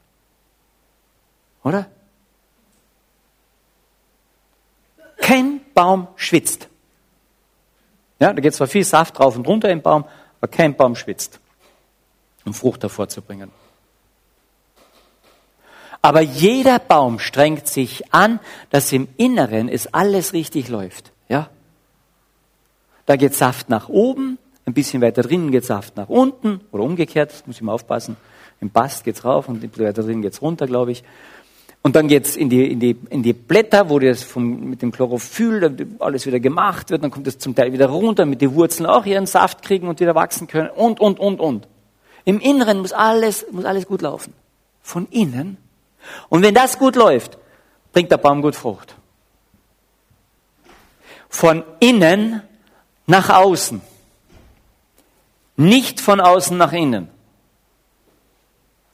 Oder? 1.64 1.88
Kein 5.18 5.62
Baum 5.74 6.10
schwitzt. 6.16 6.68
Ja, 8.20 8.32
da 8.32 8.42
geht 8.42 8.54
zwar 8.54 8.68
viel 8.68 8.84
Saft 8.84 9.18
drauf 9.18 9.36
und 9.36 9.48
runter 9.48 9.70
im 9.70 9.82
Baum, 9.82 10.06
aber 10.40 10.52
kein 10.52 10.76
Baum 10.76 10.96
schwitzt, 10.96 11.40
um 12.46 12.54
Frucht 12.54 12.84
hervorzubringen. 12.84 13.52
Aber 16.06 16.20
jeder 16.20 16.80
Baum 16.80 17.18
strengt 17.18 17.68
sich 17.68 18.14
an, 18.14 18.42
dass 18.70 18.92
im 18.92 19.08
Inneren 19.16 19.70
es 19.70 19.94
alles 19.94 20.34
richtig 20.34 20.68
läuft. 20.68 21.14
Ja? 21.30 21.50
Da 23.06 23.16
geht 23.16 23.34
Saft 23.34 23.70
nach 23.70 23.88
oben, 23.88 24.38
ein 24.66 24.74
bisschen 24.74 25.02
weiter 25.02 25.22
drinnen 25.22 25.50
geht 25.50 25.64
Saft 25.64 25.96
nach 25.96 26.10
unten 26.10 26.60
oder 26.74 26.84
umgekehrt, 26.84 27.44
muss 27.48 27.56
ich 27.56 27.62
mal 27.62 27.72
aufpassen. 27.72 28.18
Im 28.60 28.70
Bast 28.70 29.06
geht's 29.06 29.24
rauf 29.24 29.48
und 29.48 29.64
weiter 29.80 30.04
drinnen 30.04 30.22
geht's 30.22 30.42
runter, 30.42 30.68
glaube 30.68 30.92
ich. 30.92 31.06
Und 31.84 31.96
dann 31.96 32.10
geht's 32.10 32.36
in 32.36 32.50
die, 32.50 32.70
in 32.70 32.82
die, 32.82 32.98
in 33.10 33.24
die 33.24 33.34
Blätter, 33.34 33.90
wo 33.90 33.98
das 33.98 34.24
vom, 34.24 34.72
mit 34.72 34.82
dem 34.82 34.92
Chlorophyll 34.92 35.98
alles 36.00 36.26
wieder 36.26 36.42
gemacht 36.42 36.90
wird. 36.90 37.02
Dann 37.04 37.12
kommt 37.12 37.28
es 37.28 37.40
zum 37.40 37.56
Teil 37.56 37.72
wieder 37.72 37.88
runter, 37.88 38.24
damit 38.24 38.42
die 38.42 38.54
Wurzeln 38.54 38.88
auch 38.88 39.06
ihren 39.06 39.26
Saft 39.26 39.62
kriegen 39.62 39.88
und 39.88 40.02
wieder 40.02 40.16
wachsen 40.16 40.48
können. 40.48 40.70
Und, 40.70 41.00
und, 41.00 41.18
und, 41.20 41.40
und. 41.40 41.68
Im 42.26 42.42
Inneren 42.42 42.80
muss 42.80 42.92
alles, 42.92 43.46
muss 43.52 43.64
alles 43.64 43.86
gut 43.86 44.02
laufen. 44.02 44.34
Von 44.82 45.08
innen. 45.10 45.63
Und 46.30 46.44
wenn 46.44 46.54
das 46.54 46.78
gut 46.78 46.96
läuft, 46.96 47.38
bringt 47.92 48.12
der 48.12 48.18
Baum 48.18 48.42
gut 48.42 48.56
Frucht. 48.56 48.96
Von 51.30 51.64
innen 51.80 52.42
nach 53.06 53.30
außen. 53.30 53.82
Nicht 55.56 56.02
von 56.02 56.20
außen 56.20 56.58
nach 56.58 56.74
innen. 56.74 57.10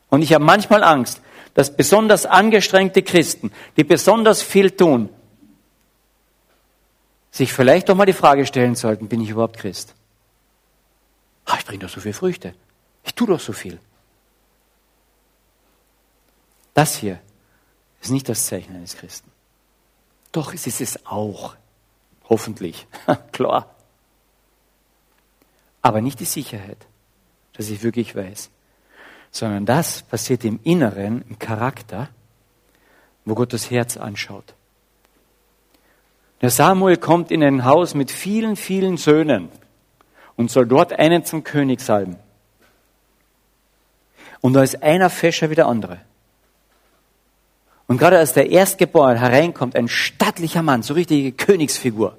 Und 0.10 0.22
ich 0.22 0.34
habe 0.34 0.44
manchmal 0.44 0.84
Angst, 0.84 1.22
dass 1.54 1.76
besonders 1.76 2.26
angestrengte 2.26 3.04
Christen, 3.04 3.52
die 3.78 3.84
besonders 3.84 4.42
viel 4.42 4.72
tun, 4.72 5.10
sich 7.32 7.54
vielleicht 7.54 7.90
doch 7.90 7.96
mal 7.96 8.06
die 8.06 8.14
Frage 8.14 8.46
stellen 8.46 8.76
sollten, 8.76 9.08
bin 9.08 9.22
ich 9.22 9.30
überhaupt 9.30 9.58
Christ? 9.58 9.94
Ah, 11.46 11.56
ich 11.60 11.66
bringe 11.66 11.80
doch 11.80 11.90
so 11.90 12.00
viele 12.00 12.14
Früchte. 12.14 12.54
Ich 13.04 13.14
tue 13.14 13.28
doch 13.28 13.40
so 13.40 13.54
viel. 13.54 13.80
Das 16.80 16.96
hier 16.96 17.20
ist 18.02 18.12
nicht 18.12 18.30
das 18.30 18.46
Zeichen 18.46 18.76
eines 18.76 18.96
Christen. 18.96 19.30
Doch, 20.32 20.54
es 20.54 20.66
ist 20.68 20.82
es 20.82 21.06
auch. 21.06 21.56
Hoffentlich. 22.30 22.88
Klar 23.32 23.76
aber 25.82 26.02
nicht 26.02 26.20
die 26.20 26.26
Sicherheit, 26.26 26.78
dass 27.54 27.70
ich 27.70 27.84
wirklich 27.84 28.16
weiß, 28.16 28.50
sondern 29.32 29.66
das 29.66 30.02
passiert 30.04 30.44
im 30.44 30.60
Inneren, 30.64 31.24
im 31.30 31.40
Charakter, 31.40 32.10
wo 33.26 33.36
Gott 33.36 33.54
das 33.54 33.70
Herz 33.70 33.98
anschaut. 33.98 34.56
Der 36.42 36.50
Samuel 36.50 36.98
kommt 36.98 37.32
in 37.32 37.44
ein 37.44 37.66
Haus 37.66 37.94
mit 37.94 38.12
vielen, 38.12 38.56
vielen 38.56 38.98
Söhnen 38.98 39.50
und 40.36 40.50
soll 40.50 40.68
dort 40.68 40.94
einen 40.94 41.26
zum 41.26 41.44
König 41.44 41.82
salben. 41.82 42.16
Und 44.42 44.54
da 44.54 44.64
ist 44.64 44.82
einer 44.82 45.10
fescher 45.10 45.50
wie 45.50 45.56
der 45.56 45.68
andere. 45.68 46.00
Und 47.90 47.98
gerade 47.98 48.20
als 48.20 48.34
der 48.34 48.52
Erstgeborene 48.52 49.20
hereinkommt, 49.20 49.76
ein 49.76 49.88
stattlicher 49.88 50.62
Mann, 50.62 50.84
so 50.84 50.94
richtige 50.94 51.32
Königsfigur, 51.32 52.16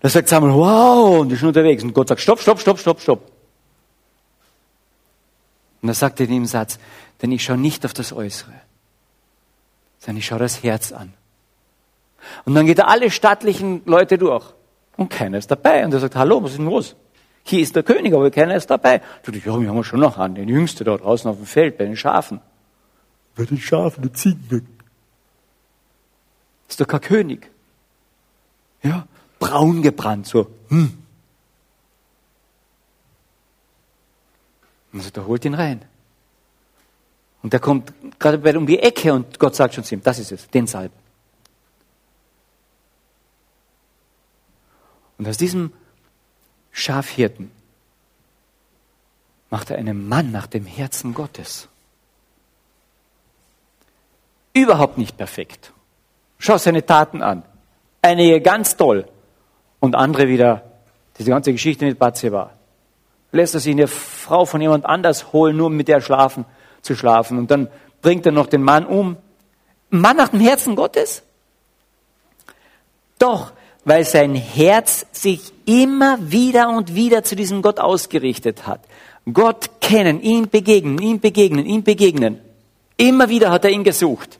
da 0.00 0.08
sagt 0.08 0.28
Samuel, 0.28 0.54
wow, 0.54 1.20
und 1.20 1.28
die 1.28 1.36
sind 1.36 1.48
unterwegs. 1.48 1.82
Und 1.82 1.92
Gott 1.92 2.08
sagt, 2.08 2.22
stopp, 2.22 2.40
stopp, 2.40 2.58
stopp, 2.58 2.78
stopp, 2.78 2.98
stopp. 2.98 3.30
Und 5.82 5.88
da 5.88 5.92
sagt 5.92 6.18
er 6.20 6.24
in 6.24 6.32
dem 6.32 6.46
Satz, 6.46 6.78
denn 7.20 7.30
ich 7.30 7.44
schaue 7.44 7.58
nicht 7.58 7.84
auf 7.84 7.92
das 7.92 8.10
Äußere, 8.14 8.54
sondern 9.98 10.16
ich 10.16 10.24
schaue 10.24 10.38
das 10.38 10.62
Herz 10.62 10.92
an. 10.92 11.12
Und 12.46 12.54
dann 12.54 12.64
geht 12.64 12.78
er 12.78 12.88
alle 12.88 13.10
stattlichen 13.10 13.82
Leute 13.84 14.16
durch. 14.16 14.46
Und 14.96 15.10
keiner 15.10 15.36
ist 15.36 15.50
dabei. 15.50 15.84
Und 15.84 15.92
er 15.92 16.00
sagt, 16.00 16.16
hallo, 16.16 16.42
was 16.42 16.52
ist 16.52 16.58
denn 16.58 16.64
los? 16.64 16.96
Hier 17.42 17.60
ist 17.60 17.76
der 17.76 17.82
König, 17.82 18.14
aber 18.14 18.30
keiner 18.30 18.56
ist 18.56 18.70
dabei. 18.70 19.02
Du 19.24 19.32
ja, 19.32 19.60
wir 19.60 19.68
haben 19.68 19.84
schon 19.84 20.00
noch 20.00 20.16
an, 20.16 20.36
den 20.36 20.48
Jüngste 20.48 20.84
da 20.84 20.96
draußen 20.96 21.30
auf 21.30 21.36
dem 21.36 21.44
Feld 21.44 21.76
bei 21.76 21.84
den 21.84 21.96
Schafen. 21.96 22.40
Bei 23.36 23.44
den 23.44 23.58
Schafen, 23.58 24.02
die 24.02 24.12
Ziegen 24.12 24.50
weg. 24.50 24.64
Ist 26.68 26.80
doch 26.80 26.86
kein 26.86 27.00
König. 27.00 27.50
Ja, 28.82 29.06
braun 29.38 29.82
gebrannt, 29.82 30.26
so, 30.26 30.50
hm. 30.68 30.96
Und 34.92 35.02
so, 35.02 35.10
da 35.10 35.24
holt 35.24 35.44
ihn 35.44 35.54
rein. 35.54 35.84
Und 37.42 37.52
der 37.52 37.60
kommt 37.60 37.92
gerade 38.18 38.58
um 38.58 38.66
die 38.66 38.78
Ecke 38.78 39.14
und 39.14 39.38
Gott 39.38 39.54
sagt 39.54 39.74
schon 39.74 39.84
zu 39.84 39.94
ihm, 39.94 40.02
das 40.02 40.18
ist 40.18 40.32
es, 40.32 40.48
den 40.48 40.66
Salb. 40.66 40.92
Und 45.18 45.28
aus 45.28 45.36
diesem 45.36 45.72
Schafhirten 46.70 47.50
macht 49.50 49.70
er 49.70 49.78
einen 49.78 50.08
Mann 50.08 50.32
nach 50.32 50.46
dem 50.46 50.64
Herzen 50.64 51.14
Gottes. 51.14 51.68
Überhaupt 54.52 54.98
nicht 54.98 55.16
perfekt. 55.16 55.72
Schau 56.38 56.58
seine 56.58 56.84
Taten 56.84 57.22
an. 57.22 57.42
Einige 58.02 58.40
ganz 58.40 58.76
toll 58.76 59.06
und 59.78 59.94
andere 59.94 60.28
wieder, 60.28 60.62
diese 61.18 61.30
ganze 61.30 61.52
Geschichte 61.52 61.84
mit 61.84 61.98
Bathseba. 61.98 62.50
Lässt 63.32 63.54
er 63.54 63.60
sich 63.60 63.72
eine 63.72 63.86
Frau 63.86 64.44
von 64.44 64.60
jemand 64.60 64.86
anders 64.86 65.32
holen, 65.32 65.56
nur 65.56 65.66
um 65.66 65.76
mit 65.76 65.88
der 65.88 66.00
schlafen, 66.00 66.44
zu 66.82 66.96
schlafen. 66.96 67.38
Und 67.38 67.50
dann 67.50 67.68
bringt 68.02 68.26
er 68.26 68.32
noch 68.32 68.46
den 68.46 68.62
Mann 68.62 68.86
um. 68.86 69.16
Mann 69.90 70.16
nach 70.16 70.28
dem 70.28 70.40
Herzen 70.40 70.74
Gottes? 70.74 71.22
Doch, 73.18 73.52
weil 73.84 74.04
sein 74.04 74.34
Herz 74.34 75.06
sich 75.12 75.52
immer 75.66 76.18
wieder 76.20 76.70
und 76.70 76.94
wieder 76.94 77.22
zu 77.22 77.36
diesem 77.36 77.62
Gott 77.62 77.78
ausgerichtet 77.78 78.66
hat. 78.66 78.80
Gott 79.32 79.80
kennen, 79.80 80.20
ihm 80.22 80.48
begegnen, 80.48 80.98
ihm 80.98 81.20
begegnen, 81.20 81.66
ihm 81.66 81.84
begegnen. 81.84 82.40
Immer 82.96 83.28
wieder 83.28 83.50
hat 83.50 83.64
er 83.64 83.70
ihn 83.70 83.84
gesucht. 83.84 84.39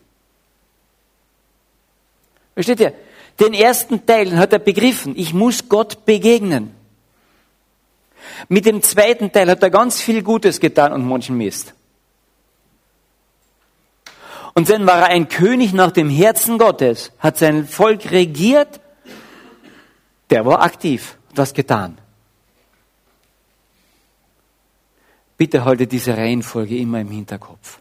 Versteht 2.61 2.81
ihr? 2.81 2.93
Den 3.39 3.55
ersten 3.55 4.05
Teil 4.05 4.37
hat 4.37 4.53
er 4.53 4.59
begriffen. 4.59 5.15
Ich 5.17 5.33
muss 5.33 5.67
Gott 5.67 6.05
begegnen. 6.05 6.75
Mit 8.51 8.67
dem 8.67 8.83
zweiten 8.83 9.33
Teil 9.33 9.49
hat 9.49 9.63
er 9.63 9.71
ganz 9.71 10.03
viel 10.03 10.23
Gutes 10.23 10.61
getan 10.61 10.93
und 10.93 11.09
manchen 11.09 11.39
Mist. 11.39 11.73
Und 14.53 14.69
dann 14.69 14.87
war 14.87 14.99
er 14.99 15.07
ein 15.07 15.31
König 15.31 15.73
nach 15.73 15.91
dem 15.91 16.11
Herzen 16.11 16.59
Gottes, 16.59 17.13
hat 17.19 17.39
sein 17.39 17.67
Volk 17.67 18.11
regiert, 18.11 18.79
der 20.29 20.45
war 20.45 20.61
aktiv, 20.61 21.17
hat 21.31 21.39
was 21.39 21.55
getan. 21.55 21.97
Bitte 25.39 25.65
halte 25.65 25.87
diese 25.87 26.15
Reihenfolge 26.15 26.77
immer 26.77 27.01
im 27.01 27.11
Hinterkopf. 27.11 27.79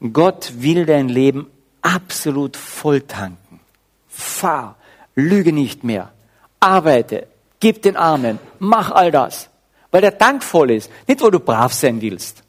Gott 0.00 0.54
will 0.62 0.86
dein 0.86 1.10
Leben 1.10 1.50
absolut 1.82 2.56
volltanken. 2.56 3.60
Fahr, 4.08 4.76
lüge 5.14 5.52
nicht 5.52 5.84
mehr, 5.84 6.12
arbeite, 6.60 7.26
gib 7.60 7.82
den 7.82 7.96
Armen, 7.96 8.38
mach 8.58 8.90
all 8.90 9.10
das, 9.10 9.50
weil 9.90 10.00
der 10.00 10.12
Dank 10.12 10.42
voll 10.42 10.70
ist, 10.70 10.90
nicht 11.06 11.20
weil 11.20 11.30
du 11.30 11.40
brav 11.40 11.72
sein 11.72 12.00
willst. 12.00 12.42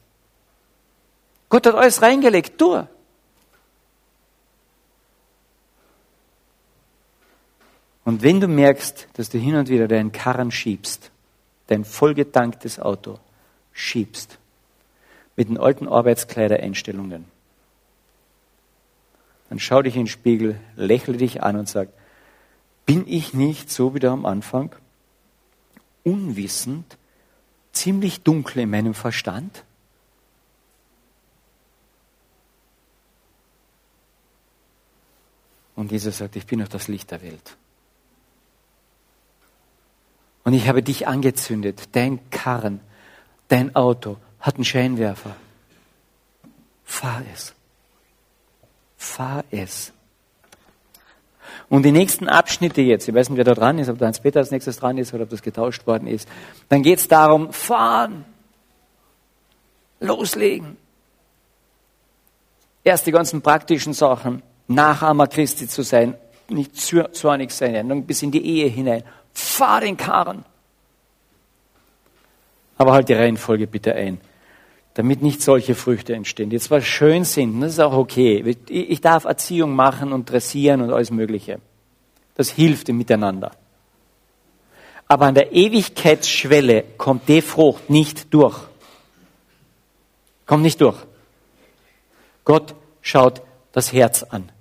Gott 1.49 1.67
hat 1.67 1.75
alles 1.75 2.01
reingelegt, 2.01 2.57
tu. 2.57 2.83
Und 8.05 8.21
wenn 8.21 8.41
du 8.41 8.47
merkst, 8.47 9.07
dass 9.13 9.29
du 9.29 9.37
hin 9.37 9.55
und 9.55 9.69
wieder 9.69 9.87
deinen 9.87 10.11
Karren 10.11 10.51
schiebst, 10.51 11.11
dein 11.67 11.85
vollgetanktes 11.85 12.79
Auto 12.79 13.19
schiebst, 13.71 14.37
mit 15.35 15.49
den 15.49 15.57
alten 15.57 15.87
Arbeitskleidereinstellungen, 15.87 17.25
dann 19.53 19.59
schau 19.59 19.83
dich 19.83 19.93
in 19.93 20.05
den 20.05 20.07
Spiegel, 20.07 20.59
lächle 20.75 21.15
dich 21.15 21.43
an 21.43 21.57
und 21.57 21.69
sag, 21.69 21.89
bin 22.87 23.07
ich 23.07 23.35
nicht 23.35 23.69
so 23.69 23.93
wie 23.93 23.99
da 23.99 24.11
am 24.11 24.25
Anfang, 24.25 24.75
unwissend, 26.03 26.97
ziemlich 27.71 28.23
dunkel 28.23 28.63
in 28.63 28.71
meinem 28.71 28.95
Verstand? 28.95 29.63
Und 35.75 35.91
Jesus 35.91 36.17
sagt, 36.17 36.35
ich 36.35 36.47
bin 36.47 36.57
doch 36.57 36.67
das 36.67 36.87
Licht 36.87 37.11
der 37.11 37.21
Welt. 37.21 37.55
Und 40.45 40.53
ich 40.53 40.67
habe 40.67 40.81
dich 40.81 41.07
angezündet, 41.07 41.89
dein 41.91 42.27
Karren, 42.31 42.79
dein 43.49 43.75
Auto 43.75 44.17
hat 44.39 44.55
einen 44.55 44.65
Scheinwerfer. 44.65 45.35
Fahr 46.85 47.21
es 47.31 47.53
fahr 49.03 49.43
es. 49.51 49.93
Und 51.69 51.83
die 51.83 51.91
nächsten 51.91 52.27
Abschnitte 52.27 52.81
jetzt, 52.81 53.07
ich 53.07 53.13
weiß 53.13 53.29
nicht, 53.29 53.37
wer 53.37 53.43
da 53.43 53.53
dran 53.53 53.77
ist, 53.77 53.89
ob 53.89 53.97
da 53.97 54.05
Hans-Peter 54.05 54.39
als 54.39 54.51
nächstes 54.51 54.77
dran 54.77 54.97
ist 54.97 55.13
oder 55.13 55.23
ob 55.23 55.29
das 55.29 55.41
getauscht 55.41 55.85
worden 55.85 56.07
ist, 56.07 56.27
dann 56.69 56.81
geht 56.81 56.99
es 56.99 57.07
darum, 57.07 57.51
fahren, 57.51 58.25
loslegen. 59.99 60.77
Erst 62.83 63.07
die 63.07 63.11
ganzen 63.11 63.41
praktischen 63.41 63.93
Sachen, 63.93 64.41
Nachahmer 64.67 65.27
Christi 65.27 65.67
zu 65.67 65.83
sein, 65.83 66.15
nicht 66.49 66.75
zornig 66.75 67.51
sein, 67.51 68.05
bis 68.05 68.21
in 68.23 68.31
die 68.31 68.45
Ehe 68.45 68.67
hinein. 68.67 69.03
Fahr 69.33 69.81
den 69.81 69.97
Karren. 69.97 70.45
Aber 72.77 72.93
halt 72.93 73.09
die 73.09 73.13
Reihenfolge 73.13 73.67
bitte 73.67 73.93
ein 73.93 74.19
damit 74.93 75.21
nicht 75.21 75.41
solche 75.41 75.75
Früchte 75.75 76.13
entstehen, 76.13 76.49
die 76.49 76.59
zwar 76.59 76.81
schön 76.81 77.23
sind, 77.23 77.61
das 77.61 77.73
ist 77.73 77.79
auch 77.79 77.97
okay. 77.97 78.55
Ich 78.69 79.01
darf 79.01 79.25
Erziehung 79.25 79.75
machen 79.75 80.13
und 80.13 80.29
dressieren 80.29 80.81
und 80.81 80.91
alles 80.91 81.11
Mögliche. 81.11 81.59
Das 82.35 82.49
hilft 82.49 82.89
im 82.89 82.97
Miteinander. 82.97 83.51
Aber 85.07 85.25
an 85.25 85.35
der 85.35 85.51
Ewigkeitsschwelle 85.51 86.83
kommt 86.97 87.27
die 87.27 87.41
Frucht 87.41 87.89
nicht 87.89 88.33
durch. 88.33 88.59
Kommt 90.45 90.63
nicht 90.63 90.81
durch. 90.81 90.97
Gott 92.45 92.75
schaut 93.01 93.41
das 93.71 93.93
Herz 93.93 94.23
an. 94.23 94.51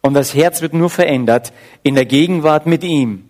Und 0.00 0.14
das 0.14 0.34
Herz 0.34 0.62
wird 0.62 0.74
nur 0.74 0.90
verändert 0.90 1.52
in 1.82 1.94
der 1.94 2.06
Gegenwart 2.06 2.66
mit 2.66 2.82
ihm. 2.82 3.28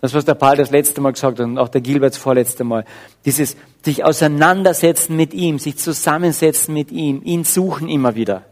Das, 0.00 0.14
was 0.14 0.24
der 0.24 0.34
Paul 0.34 0.56
das 0.56 0.70
letzte 0.70 1.00
Mal 1.00 1.12
gesagt 1.12 1.40
hat 1.40 1.46
und 1.46 1.58
auch 1.58 1.68
der 1.68 1.80
Gilbert 1.80 2.14
das 2.14 2.18
vorletzte 2.18 2.62
Mal. 2.62 2.84
Dieses 3.24 3.56
sich 3.84 4.04
auseinandersetzen 4.04 5.16
mit 5.16 5.34
ihm, 5.34 5.58
sich 5.58 5.76
zusammensetzen 5.76 6.72
mit 6.72 6.92
ihm, 6.92 7.22
ihn 7.24 7.44
suchen 7.44 7.88
immer 7.88 8.14
wieder. 8.14 8.44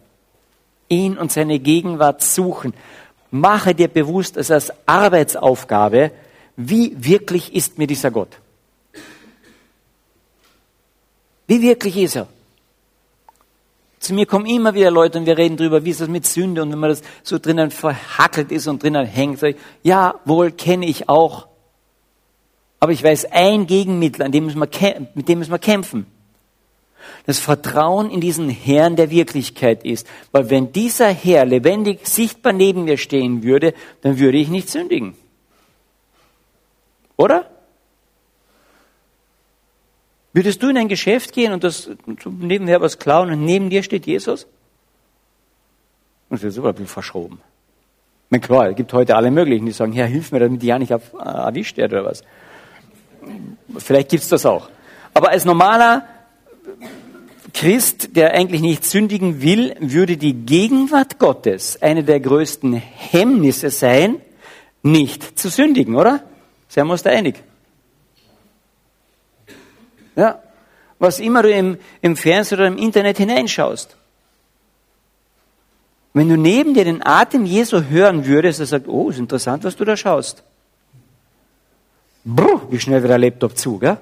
Ihn 0.88 1.16
und 1.16 1.30
seine 1.30 1.58
Gegenwart 1.60 2.22
suchen. 2.22 2.74
Mache 3.30 3.74
dir 3.74 3.88
bewusst, 3.88 4.36
es 4.36 4.50
als 4.50 4.72
Arbeitsaufgabe, 4.86 6.10
wie 6.56 6.96
wirklich 6.96 7.54
ist 7.54 7.78
mir 7.78 7.86
dieser 7.86 8.10
Gott? 8.10 8.38
Wie 11.46 11.60
wirklich 11.60 11.96
ist 11.96 12.16
er? 12.16 12.28
Zu 13.98 14.14
mir 14.14 14.26
kommen 14.26 14.46
immer 14.46 14.74
wieder 14.74 14.90
Leute 14.90 15.18
und 15.18 15.26
wir 15.26 15.38
reden 15.38 15.56
darüber, 15.56 15.84
wie 15.84 15.90
ist 15.90 16.00
das 16.00 16.08
mit 16.08 16.26
Sünde 16.26 16.62
und 16.62 16.70
wenn 16.70 16.78
man 16.78 16.90
das 16.90 17.02
so 17.22 17.38
drinnen 17.38 17.70
verhackelt 17.70 18.52
ist 18.52 18.66
und 18.66 18.82
drinnen 18.82 19.06
hängt, 19.06 19.38
sage 19.38 19.54
ich, 19.54 19.60
ja, 19.82 20.20
wohl 20.24 20.52
kenne 20.52 20.86
ich 20.86 21.08
auch. 21.08 21.48
Aber 22.78 22.92
ich 22.92 23.02
weiß 23.02 23.32
ein 23.32 23.66
Gegenmittel, 23.66 24.22
an 24.22 24.32
dem 24.32 24.44
müssen 24.44 24.60
wir, 24.60 25.08
mit 25.14 25.28
dem 25.28 25.38
müssen 25.38 25.50
wir 25.50 25.58
kämpfen. 25.58 26.06
Das 27.24 27.38
Vertrauen 27.38 28.10
in 28.10 28.20
diesen 28.20 28.50
Herrn 28.50 28.96
der 28.96 29.10
Wirklichkeit 29.10 29.84
ist. 29.84 30.06
Weil 30.32 30.50
wenn 30.50 30.72
dieser 30.72 31.08
Herr 31.08 31.44
lebendig 31.44 32.06
sichtbar 32.06 32.52
neben 32.52 32.84
mir 32.84 32.98
stehen 32.98 33.42
würde, 33.42 33.74
dann 34.02 34.18
würde 34.18 34.38
ich 34.38 34.48
nicht 34.48 34.68
sündigen. 34.68 35.14
Oder? 37.16 37.50
Würdest 40.36 40.62
du 40.62 40.68
in 40.68 40.76
ein 40.76 40.88
Geschäft 40.88 41.32
gehen 41.32 41.54
und 41.54 41.64
das 41.64 41.88
nebenher 42.26 42.82
was 42.82 42.98
klauen 42.98 43.30
und 43.30 43.46
neben 43.46 43.70
dir 43.70 43.82
steht 43.82 44.04
Jesus? 44.04 44.46
Das 46.28 46.42
ist 46.42 46.56
super 46.56 46.68
ein 46.68 46.74
bisschen 46.74 46.88
verschoben. 46.88 47.40
Ich 48.26 48.30
meine, 48.30 48.42
klar, 48.42 48.68
es 48.68 48.76
gibt 48.76 48.92
heute 48.92 49.16
alle 49.16 49.30
möglichen, 49.30 49.64
die 49.64 49.72
sagen, 49.72 49.92
Herr, 49.92 50.04
hilf 50.04 50.32
mir, 50.32 50.40
damit 50.40 50.60
die 50.60 50.66
ja 50.66 50.78
nicht 50.78 50.90
äh, 50.90 50.98
erwischt 51.14 51.78
wird 51.78 51.90
oder 51.90 52.04
was. 52.04 52.22
Vielleicht 53.78 54.10
gibt's 54.10 54.28
das 54.28 54.44
auch. 54.44 54.68
Aber 55.14 55.30
als 55.30 55.46
normaler 55.46 56.04
Christ, 57.54 58.14
der 58.14 58.34
eigentlich 58.34 58.60
nicht 58.60 58.84
sündigen 58.84 59.40
will, 59.40 59.74
würde 59.80 60.18
die 60.18 60.34
Gegenwart 60.34 61.18
Gottes 61.18 61.80
eine 61.80 62.04
der 62.04 62.20
größten 62.20 62.74
Hemmnisse 62.74 63.70
sein, 63.70 64.20
nicht 64.82 65.38
zu 65.38 65.48
sündigen, 65.48 65.96
oder? 65.96 66.24
Seien 66.68 66.88
wir 66.88 66.92
uns 66.92 67.04
da 67.04 67.08
einig? 67.08 67.42
Ja. 70.16 70.42
Was 70.98 71.20
immer 71.20 71.42
du 71.42 71.52
im, 71.52 71.78
im 72.00 72.16
Fernsehen 72.16 72.58
oder 72.58 72.68
im 72.68 72.78
Internet 72.78 73.18
hineinschaust. 73.18 73.96
Wenn 76.14 76.30
du 76.30 76.36
neben 76.36 76.72
dir 76.72 76.84
den 76.84 77.04
Atem 77.04 77.44
Jesu 77.44 77.82
hören 77.82 78.24
würdest, 78.24 78.60
er 78.60 78.66
sagt, 78.66 78.88
oh, 78.88 79.10
ist 79.10 79.18
interessant, 79.18 79.64
was 79.64 79.76
du 79.76 79.84
da 79.84 79.96
schaust. 79.96 80.42
Bruh, 82.24 82.62
wie 82.70 82.80
schnell 82.80 83.02
wird 83.02 83.10
der 83.10 83.18
Laptop 83.18 83.56
zu, 83.58 83.78
gell? 83.78 83.98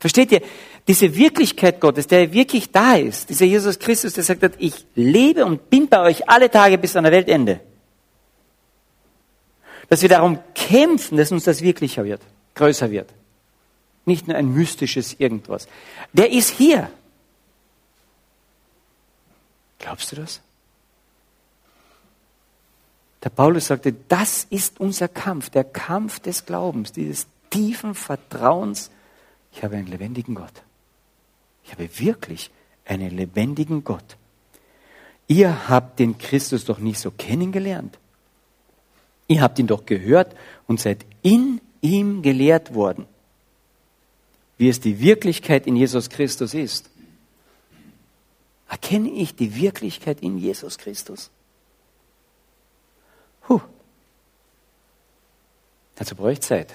Versteht 0.00 0.32
ihr? 0.32 0.40
Diese 0.86 1.14
Wirklichkeit 1.14 1.80
Gottes, 1.80 2.06
der 2.06 2.32
wirklich 2.32 2.72
da 2.72 2.94
ist, 2.94 3.28
dieser 3.28 3.44
Jesus 3.44 3.78
Christus, 3.78 4.14
der 4.14 4.24
sagt, 4.24 4.54
ich 4.56 4.86
lebe 4.94 5.44
und 5.44 5.68
bin 5.68 5.86
bei 5.86 6.00
euch 6.00 6.26
alle 6.30 6.50
Tage 6.50 6.78
bis 6.78 6.96
an 6.96 7.04
der 7.04 7.12
Weltende. 7.12 7.60
Dass 9.90 10.00
wir 10.00 10.08
darum 10.08 10.38
kämpfen, 10.54 11.18
dass 11.18 11.30
uns 11.30 11.44
das 11.44 11.60
wirklicher 11.60 12.04
wird, 12.04 12.22
größer 12.54 12.90
wird 12.90 13.10
nicht 14.08 14.26
nur 14.26 14.36
ein 14.36 14.52
mystisches 14.52 15.14
irgendwas. 15.20 15.68
Der 16.12 16.32
ist 16.32 16.50
hier. 16.50 16.90
Glaubst 19.78 20.10
du 20.10 20.16
das? 20.16 20.40
Der 23.22 23.30
Paulus 23.30 23.66
sagte, 23.66 23.94
das 24.08 24.44
ist 24.50 24.80
unser 24.80 25.08
Kampf, 25.08 25.50
der 25.50 25.64
Kampf 25.64 26.20
des 26.20 26.46
Glaubens, 26.46 26.92
dieses 26.92 27.26
tiefen 27.50 27.94
Vertrauens, 27.94 28.90
ich 29.52 29.62
habe 29.62 29.76
einen 29.76 29.86
lebendigen 29.86 30.34
Gott. 30.34 30.52
Ich 31.64 31.72
habe 31.72 31.88
wirklich 31.98 32.50
einen 32.84 33.10
lebendigen 33.16 33.84
Gott. 33.84 34.16
Ihr 35.26 35.68
habt 35.68 35.98
den 35.98 36.16
Christus 36.16 36.64
doch 36.64 36.78
nicht 36.78 36.98
so 36.98 37.10
kennengelernt. 37.10 37.98
Ihr 39.26 39.42
habt 39.42 39.58
ihn 39.58 39.66
doch 39.66 39.84
gehört 39.84 40.34
und 40.66 40.80
seid 40.80 41.04
in 41.22 41.60
ihm 41.80 42.22
gelehrt 42.22 42.74
worden, 42.74 43.06
wie 44.58 44.68
es 44.68 44.80
die 44.80 45.00
Wirklichkeit 45.00 45.66
in 45.66 45.76
Jesus 45.76 46.10
Christus 46.10 46.52
ist. 46.52 46.90
Erkenne 48.68 49.08
ich 49.08 49.34
die 49.34 49.54
Wirklichkeit 49.54 50.20
in 50.20 50.36
Jesus 50.36 50.76
Christus? 50.76 51.30
Huh. 53.48 53.60
Dazu 55.94 56.14
brauche 56.14 56.32
ich 56.32 56.40
Zeit. 56.40 56.74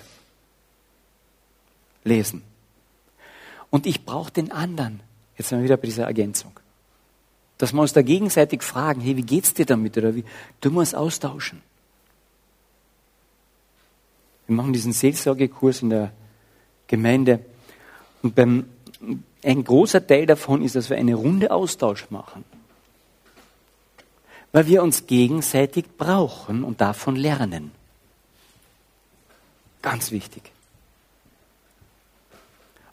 Lesen. 2.04 2.42
Und 3.70 3.86
ich 3.86 4.06
brauche 4.06 4.32
den 4.32 4.52
anderen. 4.52 5.02
Jetzt 5.38 5.50
sind 5.50 5.60
wir 5.60 5.66
wieder 5.66 5.78
bei 5.78 5.88
dieser 5.88 6.06
Ergänzung. 6.06 6.60
Dass 7.58 7.74
wir 7.74 7.82
uns 7.82 7.94
da 7.94 8.02
gegenseitig 8.02 8.64
fragen, 8.64 9.02
hey, 9.02 9.16
wie 9.16 9.22
geht's 9.24 9.54
dir 9.54 9.66
damit? 9.66 9.98
Oder 9.98 10.16
wie, 10.16 10.24
du 10.62 10.72
musst 10.72 10.96
austauschen. 10.96 11.62
Wir 14.48 14.56
machen 14.56 14.74
diesen 14.74 14.94
Seelsorgekurs 14.94 15.82
in 15.82 15.90
der 15.90 16.12
Gemeinde. 16.88 17.40
Und 18.24 18.34
beim, 18.34 18.66
ein 19.44 19.64
großer 19.64 20.06
Teil 20.06 20.26
davon 20.26 20.64
ist, 20.64 20.76
dass 20.76 20.90
wir 20.90 20.98
eine 20.98 21.14
Runde 21.14 21.52
Austausch 21.52 22.10
machen. 22.10 22.44
Weil 24.52 24.68
wir 24.68 24.82
uns 24.82 25.06
gegenseitig 25.06 25.86
brauchen 25.98 26.64
und 26.64 26.82
davon 26.82 27.16
lernen. 27.16 27.72
Ganz 29.84 30.10
wichtig. 30.10 30.52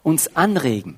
Uns 0.03 0.35
anregen. 0.35 0.97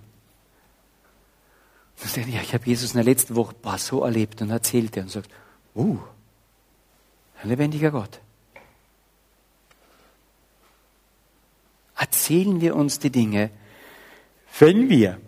Ja, 2.15 2.41
ich 2.41 2.53
habe 2.53 2.65
Jesus 2.65 2.91
in 2.91 2.97
der 2.97 3.05
letzten 3.05 3.35
Woche 3.35 3.55
boah, 3.61 3.77
so 3.77 4.03
erlebt 4.03 4.41
und 4.41 4.49
erzählt 4.49 4.97
er 4.97 5.03
und 5.03 5.09
sagt, 5.09 5.29
uh, 5.75 5.97
ein 7.41 7.49
lebendiger 7.49 7.91
Gott. 7.91 8.19
erzählen 12.23 12.61
wir 12.61 12.75
uns 12.75 12.99
die 12.99 13.09
Dinge, 13.09 13.49
wenn 14.59 14.89
wir 14.89 15.19